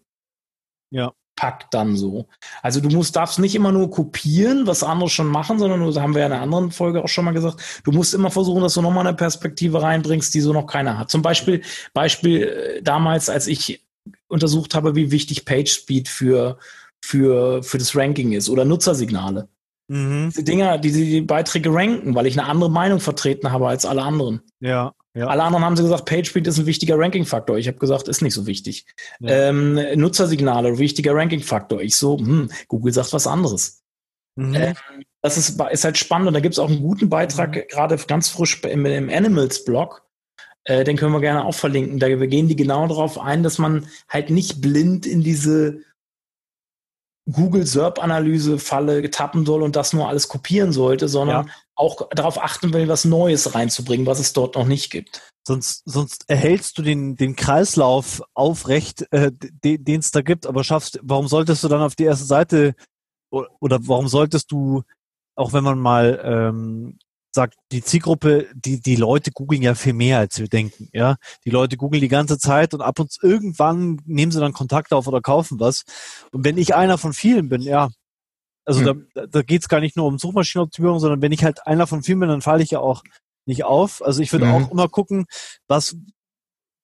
ja 0.91 1.13
packt 1.37 1.73
dann 1.73 1.97
so. 1.97 2.27
Also 2.63 2.81
du 2.81 2.91
musst, 2.91 3.17
darfst 3.17 3.39
nicht 3.39 3.55
immer 3.55 3.73
nur 3.73 3.91
kopieren, 3.91 4.67
was 4.67 4.83
andere 4.83 5.09
schon 5.09 5.27
machen, 5.27 5.59
sondern 5.59 5.85
das 5.87 5.97
haben 5.97 6.15
wir 6.15 6.21
ja 6.21 6.27
in 6.27 6.33
einer 6.33 6.43
anderen 6.43 6.71
Folge 6.71 7.03
auch 7.03 7.09
schon 7.09 7.25
mal 7.25 7.33
gesagt, 7.33 7.83
du 7.85 7.93
musst 7.93 8.15
immer 8.15 8.31
versuchen, 8.31 8.63
dass 8.63 8.75
du 8.75 8.83
nochmal 8.83 9.07
eine 9.07 9.17
Perspektive 9.17 9.83
reinbringst, 9.83 10.35
die 10.35 10.41
so 10.41 10.53
noch 10.53 10.67
keiner 10.67 10.99
hat. 10.99 11.11
Zum 11.11 11.23
Beispiel, 11.23 11.63
Beispiel 11.95 12.43
äh, 12.43 12.83
damals, 12.83 13.31
als 13.31 13.47
ich 13.47 13.85
untersucht 14.29 14.75
habe, 14.75 14.95
wie 14.95 15.11
wichtig 15.11 15.45
Page 15.45 15.71
Speed 15.71 16.09
für, 16.09 16.59
für, 17.01 17.63
für 17.63 17.79
das 17.79 17.97
Ranking 17.97 18.33
ist 18.33 18.49
oder 18.49 18.65
Nutzersignale. 18.65 19.49
Mhm. 19.91 20.29
Diese 20.31 20.45
Dinger, 20.45 20.79
die 20.79 20.93
die 20.93 21.21
Beiträge 21.21 21.75
ranken, 21.75 22.15
weil 22.15 22.27
ich 22.27 22.39
eine 22.39 22.49
andere 22.49 22.71
Meinung 22.71 23.01
vertreten 23.01 23.51
habe 23.51 23.67
als 23.67 23.85
alle 23.85 24.03
anderen. 24.03 24.41
Ja. 24.61 24.95
Ja. 25.15 25.27
Alle 25.27 25.43
anderen 25.43 25.65
haben 25.65 25.77
sie 25.77 25.83
gesagt, 25.83 26.05
PageSpeed 26.05 26.47
ist 26.47 26.61
ein 26.61 26.67
wichtiger 26.67 26.97
Ranking-Faktor. 26.97 27.59
Ich 27.59 27.67
habe 27.67 27.79
gesagt, 27.79 28.07
ist 28.07 28.23
nicht 28.23 28.35
so 28.35 28.47
wichtig. 28.47 28.87
Ja. 29.19 29.49
Ähm, 29.49 29.81
Nutzersignale, 29.97 30.79
wichtiger 30.79 31.17
Ranking-Faktor. 31.17 31.81
Ich 31.81 31.97
so, 31.97 32.17
hm, 32.17 32.53
Google 32.69 32.93
sagt 32.93 33.13
was 33.13 33.27
anderes. 33.27 33.83
Mhm. 34.37 34.55
Ähm, 34.55 34.75
das 35.23 35.37
ist, 35.37 35.61
ist 35.61 35.85
halt 35.85 35.99
spannend 35.99 36.29
und 36.29 36.35
da 36.35 36.41
gibt 36.41 36.55
es 36.55 36.61
auch 36.61 36.69
einen 36.69 36.83
guten 36.83 37.09
Beitrag, 37.09 37.57
mhm. 37.57 37.63
gerade 37.69 37.97
ganz 37.97 38.29
frisch 38.29 38.63
im, 38.63 38.87
im 38.87 39.11
Animals-Blog. 39.11 40.07
Äh, 40.63 40.85
den 40.85 40.97
können 40.97 41.13
wir 41.13 41.21
gerne 41.21 41.45
auch 41.45 41.55
verlinken. 41.55 41.99
Da 41.99 42.09
gehen 42.09 42.47
die 42.47 42.55
genau 42.55 42.87
darauf 42.87 43.19
ein, 43.19 43.43
dass 43.43 43.59
man 43.59 43.89
halt 44.09 44.31
nicht 44.31 44.61
blind 44.61 45.05
in 45.05 45.25
diese 45.25 45.81
Google 47.33 47.67
SERP-Analyse 47.67 48.59
Falle 48.59 49.11
tappen 49.11 49.47
soll 49.47 49.63
und 49.63 49.77
das 49.77 49.93
nur 49.93 50.09
alles 50.09 50.29
kopieren 50.29 50.73
sollte, 50.73 51.09
sondern 51.09 51.47
ja. 51.47 51.53
auch 51.75 52.09
darauf 52.11 52.43
achten 52.43 52.73
will, 52.73 52.89
was 52.89 53.05
Neues 53.05 53.55
reinzubringen, 53.55 54.07
was 54.07 54.21
es 54.21 54.33
dort 54.33 54.55
noch 54.55 54.67
nicht 54.67 54.91
gibt. 54.91 55.23
Sonst, 55.47 55.83
sonst 55.87 56.29
erhältst 56.29 56.79
du 56.79 56.83
den, 56.83 57.17
den 57.17 57.35
Kreislauf 57.35 58.23
aufrecht, 58.35 59.07
äh, 59.11 59.33
den 59.33 60.01
es 60.01 60.11
da 60.11 60.21
gibt, 60.21 60.47
aber 60.47 60.65
schaffst, 60.65 61.01
warum 61.03 61.29
solltest 61.29 61.65
du 61.65 61.69
dann 61.69 61.83
auf 61.83 61.97
die 61.97 62.05
erste 62.05 62.27
Seite 62.27 62.75
oder 63.31 63.79
warum 63.83 64.09
solltest 64.09 64.53
du, 64.53 64.83
auch 65.37 65.53
wenn 65.53 65.65
man 65.65 65.79
mal 65.79 66.21
ähm, 66.23 66.99
sagt, 67.33 67.57
die 67.73 67.83
Zielgruppe, 67.83 68.49
die, 68.55 68.81
die 68.81 68.97
Leute 68.97 69.31
googeln 69.31 69.63
ja 69.63 69.75
viel 69.75 69.93
mehr, 69.93 70.19
als 70.19 70.39
wir 70.39 70.49
denken, 70.49 70.89
ja. 70.93 71.17
Die 71.45 71.51
Leute 71.51 71.77
googeln 71.77 72.01
die 72.01 72.09
ganze 72.09 72.39
Zeit 72.39 72.75
und 72.75 72.81
ab 72.81 72.99
und 72.99 73.13
zu 73.13 73.27
irgendwann 73.27 74.01
nehmen 74.05 74.33
sie 74.33 74.41
dann 74.41 74.53
Kontakt 74.53 74.93
auf 74.93 75.07
oder 75.07 75.21
kaufen 75.21 75.61
was. 75.61 75.85
Und 76.33 76.45
wenn 76.45 76.59
ich 76.59 76.75
einer 76.75 76.99
von 76.99 77.13
vielen 77.13 77.49
bin, 77.49 77.63
ja, 77.63 77.89
also 78.65 78.81
hm. 78.85 79.09
da, 79.15 79.27
da 79.27 79.43
geht 79.43 79.63
es 79.63 79.69
gar 79.69 79.81
nicht 79.81 79.97
nur 79.97 80.07
um 80.07 80.19
Suchmaschinenoptimierung, 80.19 80.99
sondern 80.99 81.23
wenn 81.23 81.33
ich 81.33 81.45
halt 81.45 81.67
einer 81.67 81.87
von 81.87 82.03
vielen 82.03 82.21
bin, 82.21 82.29
dann 82.29 82.43
falle 82.43 82.63
ich 82.63 82.71
ja 82.71 82.81
auch 82.81 83.03
nicht 83.47 83.65
auf. 83.65 84.03
Also 84.05 84.23
ich 84.23 84.33
würde 84.33 84.47
mhm. 84.47 84.53
auch 84.53 84.71
immer 84.71 84.89
gucken, 84.89 85.27
was 85.67 85.97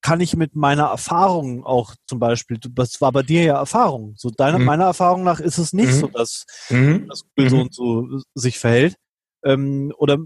kann 0.02 0.20
ich 0.20 0.36
mit 0.36 0.54
meiner 0.54 0.84
Erfahrung 0.84 1.64
auch 1.64 1.94
zum 2.06 2.18
Beispiel, 2.18 2.58
das 2.60 3.00
war 3.00 3.10
bei 3.12 3.22
dir 3.22 3.42
ja 3.42 3.56
Erfahrung. 3.56 4.14
So 4.16 4.30
deiner, 4.30 4.58
mhm. 4.58 4.64
meiner 4.64 4.84
Erfahrung 4.84 5.24
nach 5.24 5.40
ist 5.40 5.58
es 5.58 5.72
nicht 5.72 5.88
mhm. 5.88 5.98
so, 5.98 6.06
dass, 6.08 6.44
mhm. 6.70 7.08
dass 7.08 7.24
Google 7.34 7.50
so 7.50 7.56
mhm. 7.56 7.62
und 7.62 7.74
so 7.74 8.20
sich 8.34 8.58
verhält. 8.58 8.96
Ähm, 9.44 9.92
oder 9.98 10.18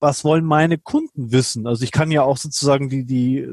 was 0.00 0.24
wollen 0.24 0.44
meine 0.44 0.78
Kunden 0.78 1.32
wissen? 1.32 1.66
Also 1.66 1.84
ich 1.84 1.92
kann 1.92 2.10
ja 2.10 2.22
auch 2.22 2.36
sozusagen 2.36 2.88
die, 2.88 3.04
die, 3.04 3.46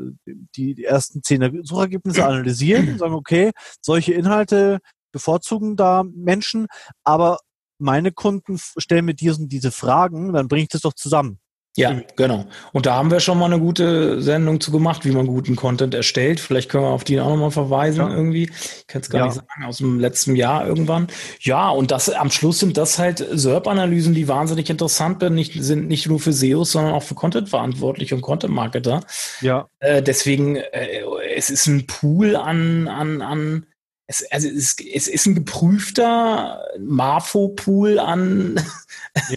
die, 0.56 0.84
ersten 0.84 1.24
zehn 1.24 1.64
Suchergebnisse 1.64 2.26
analysieren 2.26 2.90
und 2.90 3.00
sagen, 3.00 3.14
okay, 3.14 3.52
solche 3.82 4.14
Inhalte 4.14 4.80
bevorzugen 5.12 5.76
da 5.76 6.04
Menschen, 6.04 6.68
aber 7.04 7.40
meine 7.78 8.12
Kunden 8.12 8.58
stellen 8.78 9.06
mir 9.06 9.16
diesen, 9.16 9.50
diese 9.50 9.72
Fragen, 9.72 10.34
dann 10.34 10.48
bringe 10.48 10.64
ich 10.64 10.70
das 10.70 10.82
doch 10.82 10.94
zusammen. 10.94 11.40
Ja, 11.78 12.02
genau. 12.16 12.46
Und 12.72 12.86
da 12.86 12.96
haben 12.96 13.12
wir 13.12 13.20
schon 13.20 13.38
mal 13.38 13.46
eine 13.46 13.60
gute 13.60 14.22
Sendung 14.22 14.62
zu 14.62 14.72
gemacht, 14.72 15.04
wie 15.04 15.12
man 15.12 15.28
guten 15.28 15.58
Content 15.58 15.94
erstellt. 15.94 16.40
Vielleicht 16.40 16.70
können 16.70 16.86
wir 16.86 16.90
auf 16.90 17.04
die 17.04 17.20
auch 17.20 17.30
nochmal 17.30 17.52
verweisen 17.52 18.00
ja. 18.00 18.16
irgendwie. 18.16 18.44
Ich 18.44 18.88
kann 18.88 19.02
es 19.02 19.10
gar 19.10 19.20
ja. 19.20 19.26
nicht 19.26 19.36
sagen, 19.36 19.66
aus 19.66 19.78
dem 19.80 20.00
letzten 20.00 20.38
Jahr 20.38 20.66
irgendwann. 20.66 21.08
Ja, 21.42 21.70
und 21.70 21.92
das 21.92 22.10
am 22.10 22.32
Schluss 22.32 22.60
sind 22.60 22.78
das 22.78 22.98
halt 22.98 23.26
SERP-Analysen, 23.30 24.14
die 24.14 24.30
wahnsinnig 24.30 24.70
interessant 24.70 25.20
sind, 25.20 25.36
nicht, 25.36 25.62
sind 25.62 25.90
nicht 25.90 26.08
nur 26.08 26.22
für 26.22 26.32
SEOs, 26.32 26.72
sondern 26.72 26.94
auch 26.94 27.04
für 27.04 27.16
Content-Verantwortliche 27.16 28.16
und 28.16 28.22
Content-Marketer. 28.22 29.02
Ja. 29.42 29.68
Äh, 29.80 30.02
deswegen, 30.02 30.56
äh, 30.56 31.02
es 31.36 31.50
ist 31.50 31.68
ein 31.68 31.88
Pool 31.88 32.38
an, 32.38 32.88
an, 32.88 33.22
an 33.22 33.66
es, 34.08 34.26
also 34.32 34.48
es, 34.48 34.78
es 34.80 35.08
ist 35.08 35.26
ein 35.26 35.36
geprüfter 35.36 36.62
Marfo-Pool 36.80 38.00
an 38.00 38.62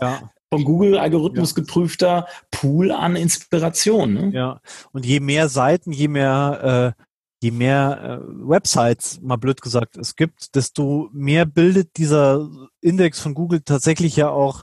ja 0.01 0.31
von 0.51 0.65
Google-Algorithmus 0.65 1.51
ja. 1.51 1.55
geprüfter 1.57 2.27
Pool 2.51 2.91
an 2.91 3.17
Inspiration. 3.17 4.15
Ne? 4.15 4.31
Ja, 4.33 4.61
und 4.93 5.05
je 5.05 5.21
mehr 5.21 5.49
Seiten, 5.49 5.93
je 5.93 6.09
mehr, 6.09 6.95
äh, 6.99 7.03
je 7.43 7.51
mehr 7.51 8.23
äh, 8.23 8.49
Websites, 8.49 9.21
mal 9.21 9.37
blöd 9.37 9.61
gesagt, 9.61 9.97
es 9.97 10.17
gibt, 10.17 10.55
desto 10.55 11.09
mehr 11.13 11.45
bildet 11.45 11.97
dieser 11.97 12.49
Index 12.81 13.21
von 13.21 13.35
Google 13.35 13.61
tatsächlich 13.61 14.17
ja 14.17 14.31
auch 14.31 14.63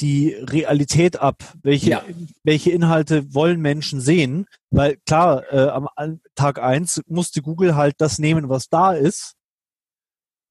die 0.00 0.32
Realität 0.32 1.20
ab. 1.20 1.44
Welche, 1.62 1.90
ja. 1.90 2.02
welche 2.42 2.70
Inhalte 2.70 3.34
wollen 3.34 3.60
Menschen 3.60 4.00
sehen? 4.00 4.46
Weil 4.70 4.96
klar, 5.06 5.44
äh, 5.52 5.68
am 5.68 5.88
Tag 6.34 6.60
eins 6.60 7.02
musste 7.06 7.42
Google 7.42 7.76
halt 7.76 7.96
das 7.98 8.18
nehmen, 8.18 8.48
was 8.48 8.68
da 8.68 8.92
ist 8.92 9.36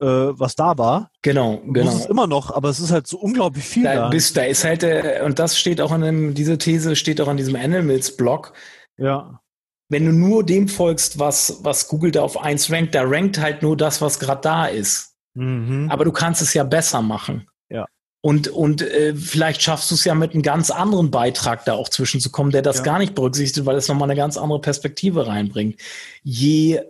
was 0.06 0.56
da 0.56 0.78
war. 0.78 1.12
Genau, 1.22 1.62
genau. 1.68 1.92
Muss 1.92 2.02
es 2.02 2.06
immer 2.06 2.28
noch, 2.28 2.52
aber 2.52 2.70
es 2.70 2.80
ist 2.80 2.92
halt 2.92 3.08
so 3.08 3.18
unglaublich 3.20 3.66
viel 3.66 3.84
da. 3.84 3.96
Da, 3.96 4.10
bist, 4.10 4.38
da 4.38 4.44
ist 4.44 4.64
halt, 4.64 4.84
äh, 4.84 5.22
und 5.26 5.40
das 5.40 5.60
steht 5.60 5.82
auch 5.82 5.92
in 5.94 6.02
dem, 6.02 6.34
diese 6.34 6.58
These 6.58 6.96
steht 6.96 7.20
auch 7.20 7.28
an 7.28 7.38
diesem 7.38 7.56
Animals-Blog. 7.56 8.54
Ja. 8.98 9.42
Wenn 9.90 10.06
du 10.06 10.12
nur 10.12 10.46
dem 10.46 10.68
folgst, 10.68 11.20
was, 11.20 11.60
was 11.64 11.88
Google 11.88 12.12
da 12.12 12.22
auf 12.22 12.42
eins 12.42 12.72
rankt, 12.72 12.96
da 12.96 13.02
rankt 13.04 13.40
halt 13.40 13.62
nur 13.62 13.76
das, 13.76 14.02
was 14.02 14.20
gerade 14.20 14.42
da 14.42 14.66
ist. 14.68 15.16
Mhm. 15.34 15.90
Aber 15.90 16.06
du 16.06 16.12
kannst 16.12 16.42
es 16.42 16.54
ja 16.54 16.64
besser 16.64 17.02
machen. 17.02 17.48
Ja. 17.70 17.86
Und, 18.22 18.50
und 18.50 18.82
äh, 18.82 19.16
vielleicht 19.16 19.62
schaffst 19.62 19.90
du 19.92 19.96
es 19.96 20.06
ja 20.06 20.14
mit 20.14 20.34
einem 20.34 20.44
ganz 20.44 20.72
anderen 20.72 21.10
Beitrag 21.12 21.66
da 21.66 21.74
auch 21.74 21.90
zwischenzukommen, 21.90 22.52
der 22.52 22.62
das 22.62 22.78
ja. 22.78 22.84
gar 22.84 23.00
nicht 23.00 23.16
berücksichtigt, 23.16 23.66
weil 23.66 23.78
es 23.78 23.88
nochmal 23.88 24.10
eine 24.10 24.18
ganz 24.18 24.38
andere 24.38 24.62
Perspektive 24.62 25.28
reinbringt. 25.28 25.80
Je 26.24 26.82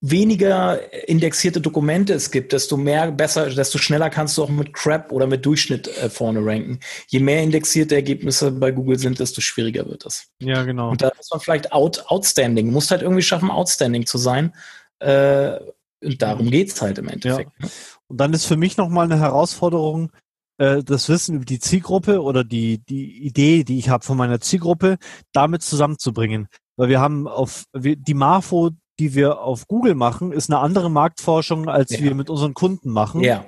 weniger 0.00 0.80
indexierte 1.08 1.60
Dokumente 1.60 2.12
es 2.12 2.30
gibt, 2.30 2.52
desto 2.52 2.76
mehr 2.76 3.10
besser, 3.10 3.50
desto 3.50 3.78
schneller 3.78 4.10
kannst 4.10 4.38
du 4.38 4.44
auch 4.44 4.48
mit 4.48 4.72
Crap 4.72 5.10
oder 5.10 5.26
mit 5.26 5.44
Durchschnitt 5.44 5.88
äh, 5.88 6.08
vorne 6.08 6.44
ranken. 6.44 6.80
Je 7.08 7.20
mehr 7.20 7.42
indexierte 7.42 7.96
Ergebnisse 7.96 8.52
bei 8.52 8.70
Google 8.70 8.98
sind, 8.98 9.18
desto 9.18 9.40
schwieriger 9.40 9.88
wird 9.88 10.04
das. 10.04 10.28
Ja, 10.40 10.62
genau. 10.62 10.90
Und 10.90 11.02
da 11.02 11.10
muss 11.16 11.30
man 11.30 11.40
vielleicht 11.40 11.72
out, 11.72 12.04
outstanding, 12.06 12.66
du 12.66 12.72
musst 12.72 12.90
halt 12.90 13.02
irgendwie 13.02 13.22
schaffen, 13.22 13.50
outstanding 13.50 14.06
zu 14.06 14.18
sein. 14.18 14.54
Äh, 15.00 15.58
und 16.02 16.22
darum 16.22 16.46
mhm. 16.46 16.50
geht's 16.50 16.80
halt 16.80 16.98
im 16.98 17.08
Endeffekt. 17.08 17.50
Ja. 17.58 17.66
Ne? 17.66 17.72
Und 18.06 18.20
dann 18.20 18.32
ist 18.32 18.46
für 18.46 18.56
mich 18.56 18.76
nochmal 18.76 19.06
eine 19.06 19.18
Herausforderung, 19.18 20.12
äh, 20.58 20.84
das 20.84 21.08
Wissen 21.08 21.36
über 21.36 21.44
die 21.44 21.58
Zielgruppe 21.58 22.22
oder 22.22 22.44
die, 22.44 22.78
die 22.78 23.26
Idee, 23.26 23.64
die 23.64 23.78
ich 23.78 23.88
habe 23.88 24.04
von 24.04 24.16
meiner 24.16 24.40
Zielgruppe, 24.40 24.98
damit 25.32 25.62
zusammenzubringen. 25.62 26.46
Weil 26.76 26.88
wir 26.88 27.00
haben 27.00 27.26
auf 27.26 27.64
die 27.74 28.14
Marfo 28.14 28.70
die 28.98 29.14
wir 29.14 29.40
auf 29.40 29.66
Google 29.68 29.94
machen, 29.94 30.32
ist 30.32 30.50
eine 30.50 30.60
andere 30.60 30.90
Marktforschung, 30.90 31.68
als 31.68 31.90
ja. 31.90 32.00
wir 32.00 32.14
mit 32.14 32.30
unseren 32.30 32.54
Kunden 32.54 32.90
machen. 32.90 33.20
Ja. 33.20 33.44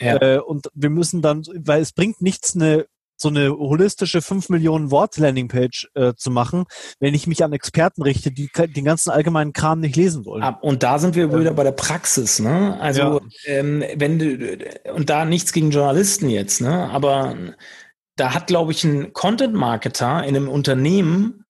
ja. 0.00 0.16
Äh, 0.20 0.38
und 0.38 0.68
wir 0.74 0.90
müssen 0.90 1.22
dann, 1.22 1.42
weil 1.54 1.82
es 1.82 1.92
bringt 1.92 2.22
nichts, 2.22 2.54
eine 2.54 2.86
so 3.16 3.28
eine 3.28 3.50
holistische 3.50 4.20
5 4.20 4.50
Millionen 4.50 4.90
Wort 4.90 5.16
Landingpage 5.16 5.88
äh, 5.94 6.12
zu 6.14 6.30
machen, 6.30 6.64
wenn 7.00 7.14
ich 7.14 7.26
mich 7.26 7.42
an 7.42 7.52
Experten 7.52 8.02
richte, 8.02 8.30
die 8.30 8.50
den 8.54 8.84
ganzen 8.84 9.10
allgemeinen 9.10 9.52
Kram 9.52 9.80
nicht 9.80 9.96
lesen 9.96 10.24
wollen. 10.26 10.44
Und 10.60 10.82
da 10.82 10.98
sind 10.98 11.14
wir 11.14 11.36
wieder 11.36 11.54
bei 11.54 11.64
der 11.64 11.72
Praxis, 11.72 12.38
ne? 12.38 12.78
Also 12.80 13.00
ja. 13.00 13.20
ähm, 13.46 13.82
wenn 13.96 14.18
du 14.18 14.58
und 14.94 15.08
da 15.08 15.24
nichts 15.24 15.52
gegen 15.52 15.70
Journalisten 15.70 16.28
jetzt, 16.28 16.60
ne? 16.60 16.90
Aber 16.90 17.34
da 18.16 18.34
hat, 18.34 18.46
glaube 18.46 18.72
ich, 18.72 18.84
ein 18.84 19.12
Content 19.12 19.54
Marketer 19.54 20.22
in 20.24 20.36
einem 20.36 20.48
Unternehmen 20.48 21.45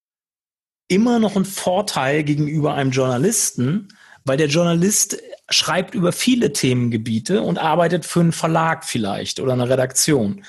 immer 0.89 1.19
noch 1.19 1.37
ein 1.37 1.45
Vorteil 1.45 2.23
gegenüber 2.25 2.75
einem 2.75 2.91
Journalisten, 2.91 3.89
weil 4.25 4.37
der 4.37 4.49
Journalist 4.49 5.21
schreibt 5.49 5.95
über 5.95 6.13
viele 6.13 6.53
Themengebiete 6.53 7.43
und 7.43 7.59
arbeitet 7.59 8.05
für 8.05 8.21
einen 8.21 8.33
Verlag 8.33 8.85
vielleicht 8.85 9.41
oder 9.41 9.53
eine 9.53 9.69
Redaktion. 9.69 10.45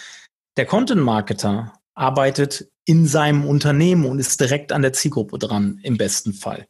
Der 0.57 0.65
Content 0.65 1.01
Marketer 1.01 1.73
arbeitet 1.93 2.69
in 2.85 3.05
seinem 3.05 3.45
Unternehmen 3.45 4.05
und 4.05 4.19
ist 4.19 4.39
direkt 4.39 4.71
an 4.71 4.81
der 4.81 4.93
Zielgruppe 4.93 5.37
dran, 5.37 5.79
im 5.83 5.97
besten 5.97 6.33
Fall. 6.33 6.67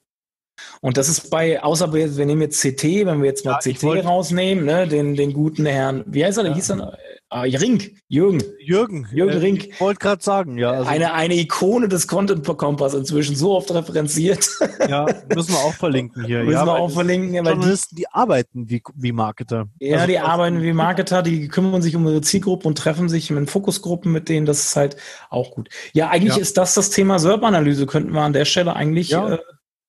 Und 0.81 0.97
das 0.97 1.07
ist 1.07 1.29
bei, 1.29 1.61
außer 1.61 1.93
wir, 1.93 2.17
wir 2.17 2.25
nehmen 2.25 2.41
jetzt 2.41 2.61
CT, 2.61 2.83
wenn 3.05 3.21
wir 3.21 3.29
jetzt 3.29 3.45
mal 3.45 3.59
ja, 3.63 3.73
CT 3.73 4.05
rausnehmen, 4.05 4.65
ne, 4.65 4.87
den, 4.87 5.15
den 5.15 5.33
guten 5.33 5.65
Herrn, 5.65 6.03
wie 6.07 6.25
heißt 6.25 6.39
er, 6.39 6.45
ja. 6.47 6.55
hieß 6.55 6.71
er, 6.71 6.97
Ah, 7.29 7.41
Rink, 7.41 7.91
Jürgen. 8.07 8.41
Jürgen. 8.57 9.05
Jürgen 9.11 9.33
äh, 9.33 9.37
Rink. 9.37 9.67
Ich 9.67 9.81
wollte 9.81 9.99
gerade 9.99 10.23
sagen, 10.23 10.57
ja. 10.57 10.71
Also 10.71 10.89
eine, 10.89 11.13
eine 11.13 11.35
Ikone 11.35 11.89
des 11.89 12.07
Content 12.07 12.45
Kompass 12.57 12.93
inzwischen 12.93 13.35
so 13.35 13.53
oft 13.53 13.73
referenziert. 13.73 14.47
Ja, 14.87 15.05
müssen 15.35 15.51
wir 15.51 15.59
auch 15.59 15.73
verlinken 15.73 16.23
hier. 16.23 16.43
Müssen 16.43 16.53
ja, 16.53 16.65
wir 16.65 16.75
auch 16.75 16.89
verlinken. 16.89 17.33
Journalisten, 17.33 17.97
die, 17.97 18.03
die 18.03 18.07
arbeiten 18.09 18.69
wie, 18.69 18.81
wie 18.95 19.11
Marketer. 19.11 19.67
Ja, 19.79 19.97
also, 19.97 20.07
die 20.07 20.19
arbeiten 20.19 20.61
wie 20.61 20.71
Marketer, 20.71 21.23
die 21.23 21.49
kümmern 21.49 21.81
sich 21.81 21.95
um 21.97 22.07
ihre 22.07 22.21
Zielgruppe 22.21 22.69
und 22.69 22.77
treffen 22.77 23.09
sich 23.09 23.29
in 23.29 23.47
Fokusgruppen 23.47 24.09
mit 24.13 24.29
denen. 24.29 24.45
Das 24.45 24.63
ist 24.63 24.75
halt 24.77 24.95
auch 25.29 25.51
gut. 25.51 25.67
Ja, 25.91 26.09
eigentlich 26.09 26.35
ja. 26.35 26.41
ist 26.41 26.57
das 26.57 26.73
das 26.73 26.89
Thema 26.89 27.19
SERP-Analyse. 27.19 27.85
Könnten 27.85 28.13
wir 28.13 28.21
an 28.21 28.31
der 28.31 28.45
Stelle 28.45 28.77
eigentlich 28.77 29.09
ja. 29.09 29.33
äh, 29.33 29.39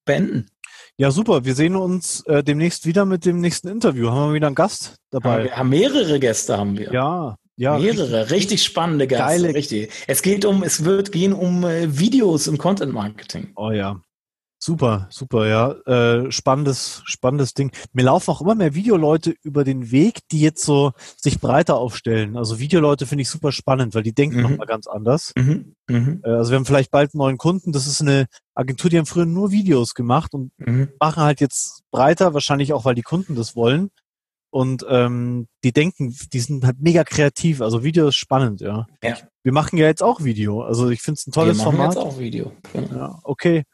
beenden. 0.04 0.46
Ja, 1.00 1.12
super. 1.12 1.44
Wir 1.44 1.54
sehen 1.54 1.76
uns 1.76 2.22
äh, 2.26 2.42
demnächst 2.42 2.84
wieder 2.84 3.04
mit 3.04 3.24
dem 3.24 3.40
nächsten 3.40 3.68
Interview. 3.68 4.10
Haben 4.10 4.30
wir 4.30 4.34
wieder 4.34 4.48
einen 4.48 4.56
Gast 4.56 4.96
dabei? 5.10 5.44
wir 5.44 5.56
haben 5.56 5.68
mehrere 5.68 6.18
Gäste, 6.18 6.58
haben 6.58 6.76
wir. 6.76 6.92
Ja, 6.92 7.36
ja. 7.54 7.78
Mehrere, 7.78 8.22
richtig, 8.22 8.32
richtig 8.32 8.64
spannende 8.64 9.06
Gäste. 9.06 9.24
Geile. 9.24 9.54
Richtig. 9.54 9.92
Es 10.08 10.22
geht 10.22 10.44
um, 10.44 10.64
es 10.64 10.84
wird 10.84 11.12
gehen 11.12 11.32
um 11.32 11.62
äh, 11.62 11.96
Videos 12.00 12.48
im 12.48 12.58
Content 12.58 12.92
Marketing. 12.92 13.52
Oh 13.54 13.70
ja. 13.70 14.00
Super, 14.60 15.06
super, 15.10 15.46
ja. 15.46 15.70
Äh, 15.86 16.32
spannendes, 16.32 17.02
spannendes 17.04 17.54
Ding. 17.54 17.70
Mir 17.92 18.06
laufen 18.06 18.32
auch 18.32 18.40
immer 18.40 18.56
mehr 18.56 18.74
Videoleute 18.74 19.36
über 19.42 19.62
den 19.62 19.92
Weg, 19.92 20.18
die 20.32 20.40
jetzt 20.40 20.64
so 20.64 20.90
sich 21.16 21.38
breiter 21.38 21.76
aufstellen. 21.76 22.36
Also 22.36 22.58
Videoleute 22.58 23.06
finde 23.06 23.22
ich 23.22 23.30
super 23.30 23.52
spannend, 23.52 23.94
weil 23.94 24.02
die 24.02 24.14
denken 24.14 24.38
mhm. 24.38 24.42
nochmal 24.42 24.66
ganz 24.66 24.88
anders. 24.88 25.32
Mhm. 25.36 25.76
Mhm. 25.88 26.22
Äh, 26.24 26.30
also 26.30 26.50
wir 26.50 26.56
haben 26.56 26.64
vielleicht 26.64 26.90
bald 26.90 27.14
einen 27.14 27.20
neuen 27.20 27.38
Kunden. 27.38 27.70
Das 27.70 27.86
ist 27.86 28.00
eine 28.00 28.26
Agentur, 28.58 28.90
die 28.90 28.98
haben 28.98 29.06
früher 29.06 29.26
nur 29.26 29.50
Videos 29.50 29.94
gemacht 29.94 30.34
und 30.34 30.52
mhm. 30.58 30.88
machen 31.00 31.22
halt 31.22 31.40
jetzt 31.40 31.82
breiter, 31.90 32.34
wahrscheinlich 32.34 32.72
auch, 32.72 32.84
weil 32.84 32.94
die 32.94 33.02
Kunden 33.02 33.34
das 33.34 33.54
wollen. 33.54 33.90
Und 34.50 34.84
ähm, 34.88 35.46
die 35.62 35.72
denken, 35.72 36.16
die 36.32 36.40
sind 36.40 36.64
halt 36.64 36.80
mega 36.80 37.04
kreativ. 37.04 37.60
Also 37.60 37.84
Video 37.84 38.08
ist 38.08 38.16
spannend, 38.16 38.62
ja. 38.62 38.86
ja. 39.02 39.16
Wir 39.42 39.52
machen 39.52 39.78
ja 39.78 39.86
jetzt 39.86 40.02
auch 40.02 40.24
Video. 40.24 40.62
Also 40.62 40.88
ich 40.88 41.02
finde 41.02 41.18
es 41.18 41.26
ein 41.26 41.32
tolles 41.32 41.58
Wir 41.58 41.64
machen 41.64 41.76
Format. 41.76 41.94
jetzt 41.94 42.02
auch 42.02 42.18
Video. 42.18 42.52
Genau. 42.72 42.96
Ja, 42.96 43.18
okay 43.24 43.64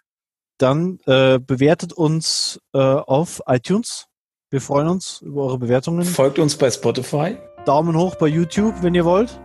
dann 0.58 0.98
äh, 1.06 1.38
bewertet 1.38 1.92
uns 1.92 2.60
äh, 2.72 2.78
auf 2.78 3.42
iTunes. 3.46 4.06
Wir 4.50 4.60
freuen 4.60 4.88
uns 4.88 5.20
über 5.20 5.44
eure 5.44 5.58
Bewertungen. 5.58 6.04
Folgt 6.04 6.38
uns 6.38 6.56
bei 6.56 6.70
Spotify. 6.70 7.36
Daumen 7.66 7.96
hoch 7.96 8.14
bei 8.16 8.28
YouTube, 8.28 8.74
wenn 8.82 8.94
ihr 8.94 9.04
wollt. 9.04 9.40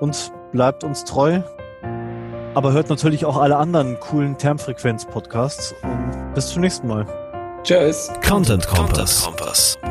Und 0.00 0.32
bleibt 0.52 0.84
uns 0.84 1.04
treu. 1.04 1.42
Aber 2.54 2.72
hört 2.72 2.90
natürlich 2.90 3.24
auch 3.24 3.36
alle 3.36 3.56
anderen 3.56 4.00
coolen 4.00 4.36
Termfrequenz-Podcasts. 4.36 5.74
Und 5.82 6.34
bis 6.34 6.48
zum 6.48 6.62
nächsten 6.62 6.88
Mal. 6.88 7.06
Tschüss. 7.62 8.10
Content 8.26 8.66
Kompass. 8.66 9.28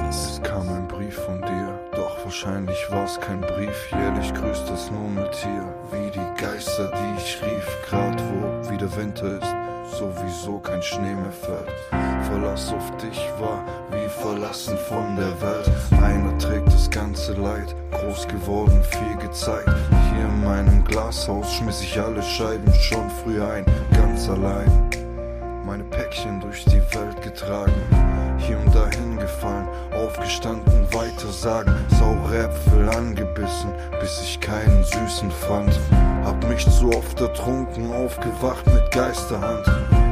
Es 0.09 0.41
kam 0.43 0.67
ein 0.67 0.87
Brief 0.87 1.15
von 1.15 1.41
dir, 1.41 1.79
doch 1.95 2.17
wahrscheinlich 2.23 2.77
war 2.89 3.05
es 3.05 3.19
kein 3.19 3.41
Brief. 3.41 3.91
Jährlich 3.91 4.33
grüßt 4.33 4.69
es 4.71 4.91
nur 4.91 5.09
mit 5.09 5.31
dir, 5.43 5.73
wie 5.91 6.11
die 6.11 6.41
Geister, 6.41 6.91
die 6.91 7.21
ich 7.21 7.37
rief, 7.41 7.77
grad 7.87 8.21
wo 8.21 8.71
wieder 8.71 8.93
Winter 8.97 9.37
ist 9.37 9.68
sowieso 9.97 10.59
kein 10.59 10.81
Schnee 10.81 11.15
mehr 11.15 11.31
fällt. 11.31 11.73
Verlass 12.29 12.71
auf 12.73 12.97
dich 12.97 13.19
war 13.39 13.63
wie 13.91 14.09
verlassen 14.09 14.77
von 14.77 15.15
der 15.15 15.41
Welt. 15.41 15.71
Einer 16.03 16.37
trägt 16.37 16.67
das 16.67 16.89
ganze 16.89 17.33
Leid, 17.33 17.75
groß 17.91 18.27
geworden, 18.27 18.81
viel 18.83 19.17
gezeigt. 19.17 19.69
Hier 20.11 20.25
in 20.25 20.43
meinem 20.43 20.83
Glashaus 20.83 21.53
schmiss 21.53 21.81
ich 21.81 21.99
alle 21.99 22.21
Scheiben 22.21 22.73
schon 22.73 23.09
früh 23.09 23.41
ein, 23.41 23.65
ganz 23.93 24.29
allein. 24.29 24.89
Meine 25.65 25.83
Päckchen 25.83 26.39
durch 26.39 26.65
die 26.65 26.81
Welt 26.95 27.21
getragen, 27.21 27.73
hier 28.39 28.57
und 28.59 28.73
dahin 28.73 29.17
gefallen, 29.17 29.67
aufgestanden, 29.93 30.87
weiter 30.93 31.31
sagen, 31.31 31.75
saure 31.99 32.45
Äpfel 32.45 32.89
angebissen, 32.89 33.71
bis 33.99 34.21
ich 34.23 34.39
keinen 34.39 34.83
süßen 34.83 35.29
fand. 35.29 35.79
Hab 36.23 36.47
mich 36.47 36.69
zu 36.69 36.89
oft 36.91 37.19
ertrunken, 37.19 37.91
aufgewacht 37.91 38.65
mit 38.67 38.91
Geisterhand. 38.91 39.65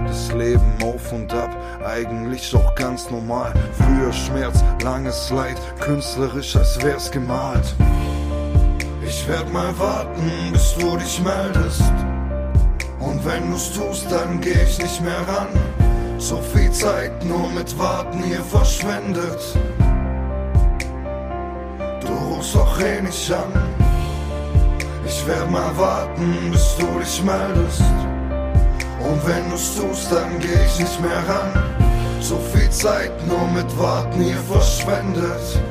Das 0.08 0.32
Leben 0.34 0.74
auf 0.82 1.12
und 1.12 1.34
ab, 1.34 1.56
eigentlich 1.86 2.56
auch 2.56 2.74
ganz 2.76 3.10
normal. 3.12 3.54
Früher 3.74 4.14
Schmerz, 4.14 4.64
langes 4.84 5.30
Leid, 5.30 5.58
künstlerisch 5.80 6.56
als 6.56 6.82
wär's 6.82 7.12
gemalt. 7.12 7.76
Ich 9.06 9.28
werd 9.28 9.52
mal 9.52 9.78
warten, 9.78 10.32
bis 10.52 10.76
du 10.76 10.98
dich 10.98 11.22
meldest. 11.22 11.84
Und 13.00 13.24
wenn 13.26 13.52
du's 13.52 13.72
tust, 13.74 14.12
dann 14.12 14.42
geh 14.42 14.64
ich 14.64 14.78
nicht 14.80 15.02
mehr 15.02 15.28
ran. 15.28 15.48
So 16.18 16.42
viel 16.42 16.72
Zeit 16.72 17.24
nur 17.24 17.50
mit 17.52 17.78
Warten 17.78 18.24
hier 18.24 18.42
verschwendet. 18.42 19.40
Du 22.02 22.14
rufst 22.34 22.56
doch 22.56 22.80
eh 22.80 23.02
nicht 23.02 23.32
an. 23.32 23.77
Ich 25.08 25.26
werd 25.26 25.50
mal 25.50 25.76
warten, 25.78 26.52
bis 26.52 26.76
du 26.76 27.00
dich 27.00 27.24
meldest. 27.24 27.82
Und 29.00 29.26
wenn 29.26 29.50
du's 29.50 29.76
tust, 29.78 30.12
dann 30.12 30.38
geh 30.40 30.66
ich 30.66 30.80
nicht 30.80 31.02
mehr 31.02 31.24
ran. 31.30 31.64
So 32.20 32.38
viel 32.52 32.70
Zeit 32.70 33.12
nur 33.26 33.48
mit 33.48 33.80
Warten 33.80 34.20
hier 34.22 34.36
verschwendet. 34.36 35.62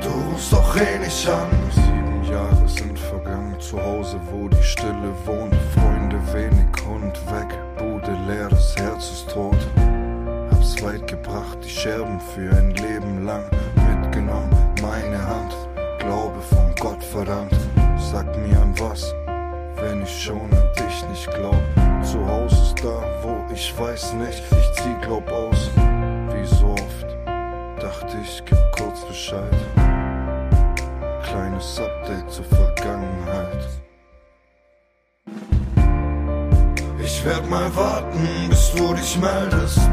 Du 0.00 0.08
rufst 0.30 0.50
doch 0.50 0.76
eh 0.76 0.98
nicht 0.98 1.28
an. 1.28 1.50
Sieben 1.74 2.24
Jahre 2.24 2.66
sind 2.66 2.98
vergangen, 2.98 3.60
zu 3.60 3.78
Hause, 3.82 4.18
wo 4.30 4.48
die 4.48 4.62
Stille 4.62 5.12
wohnt. 5.26 5.54
Freunde 5.74 6.16
wenig, 6.32 6.66
Hund 6.88 7.18
weg, 7.30 7.58
Bude 7.76 8.16
leer, 8.26 8.48
das 8.48 8.74
Herz 8.76 9.10
ist 9.10 9.28
tot. 9.30 9.58
Hab's 10.50 10.82
weit 10.82 11.06
gebracht, 11.06 11.58
die 11.62 11.68
Scherben 11.68 12.18
für 12.34 12.50
ein 12.56 12.70
Leben 12.70 13.26
lang 13.26 13.44
mitgenommen, 13.88 14.50
verdammt, 17.14 17.54
sag 17.96 18.26
mir 18.36 18.60
an 18.60 18.74
was, 18.80 19.14
wenn 19.76 20.02
ich 20.02 20.24
schon 20.24 20.50
an 20.52 20.68
dich 20.76 21.08
nicht 21.08 21.30
glaub. 21.30 21.62
Zu 22.02 22.18
Hause 22.26 22.56
ist 22.56 22.82
da, 22.82 22.98
wo 23.22 23.36
ich 23.54 23.72
weiß 23.78 24.14
nicht, 24.14 24.42
ich 24.50 24.82
zieh 24.82 24.96
glaub 25.00 25.30
aus. 25.30 25.70
Wie 26.32 26.44
so 26.44 26.72
oft, 26.72 27.06
dachte 27.80 28.16
ich, 28.20 28.42
gib 28.44 28.58
kurz 28.76 29.04
Bescheid. 29.04 29.56
Kleines 31.22 31.80
Update 31.80 32.30
zur 32.32 32.46
Vergangenheit. 32.46 33.68
Ich 37.00 37.24
werd 37.24 37.48
mal 37.48 37.70
warten, 37.76 38.28
bis 38.50 38.72
du 38.72 38.92
dich 38.92 39.16
meldest. 39.20 39.90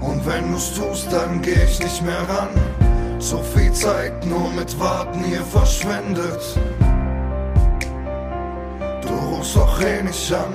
Und 0.00 0.26
wenn 0.26 0.50
du's 0.50 0.74
tust, 0.74 1.12
dann 1.12 1.40
geh 1.42 1.62
ich 1.62 1.78
nicht 1.78 2.02
mehr 2.02 2.28
ran. 2.28 2.77
So 3.20 3.42
viel 3.42 3.72
Zeit 3.72 4.24
nur 4.24 4.48
mit 4.50 4.78
Warten 4.78 5.24
hier 5.24 5.42
verschwendet. 5.42 6.40
Du 9.02 9.08
rufst 9.08 9.56
doch 9.56 9.80
eh 9.80 10.02
nicht 10.02 10.32
an. 10.32 10.54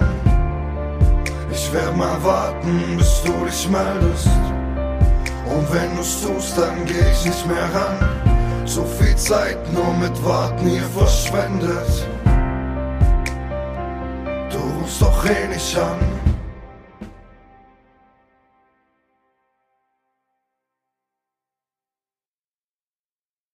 Ich 1.52 1.72
werd 1.74 1.96
mal 1.98 2.24
warten, 2.24 2.96
bis 2.98 3.22
du 3.24 3.34
dich 3.46 3.70
meldest. 3.70 4.30
Und 5.46 5.74
wenn 5.74 5.96
du's 5.98 6.22
tust, 6.22 6.58
dann 6.58 6.86
geh 6.86 7.12
ich 7.12 7.26
nicht 7.26 7.46
mehr 7.48 7.70
ran. 7.76 8.66
So 8.66 8.86
viel 8.86 9.16
Zeit 9.18 9.58
nur 9.74 9.94
mit 9.96 10.26
Warten 10.26 10.66
hier 10.66 10.90
verschwendet. 10.98 12.08
Du 14.50 14.58
rufst 14.80 15.02
doch 15.02 15.26
eh 15.26 15.48
nicht 15.50 15.78
an. 15.78 16.23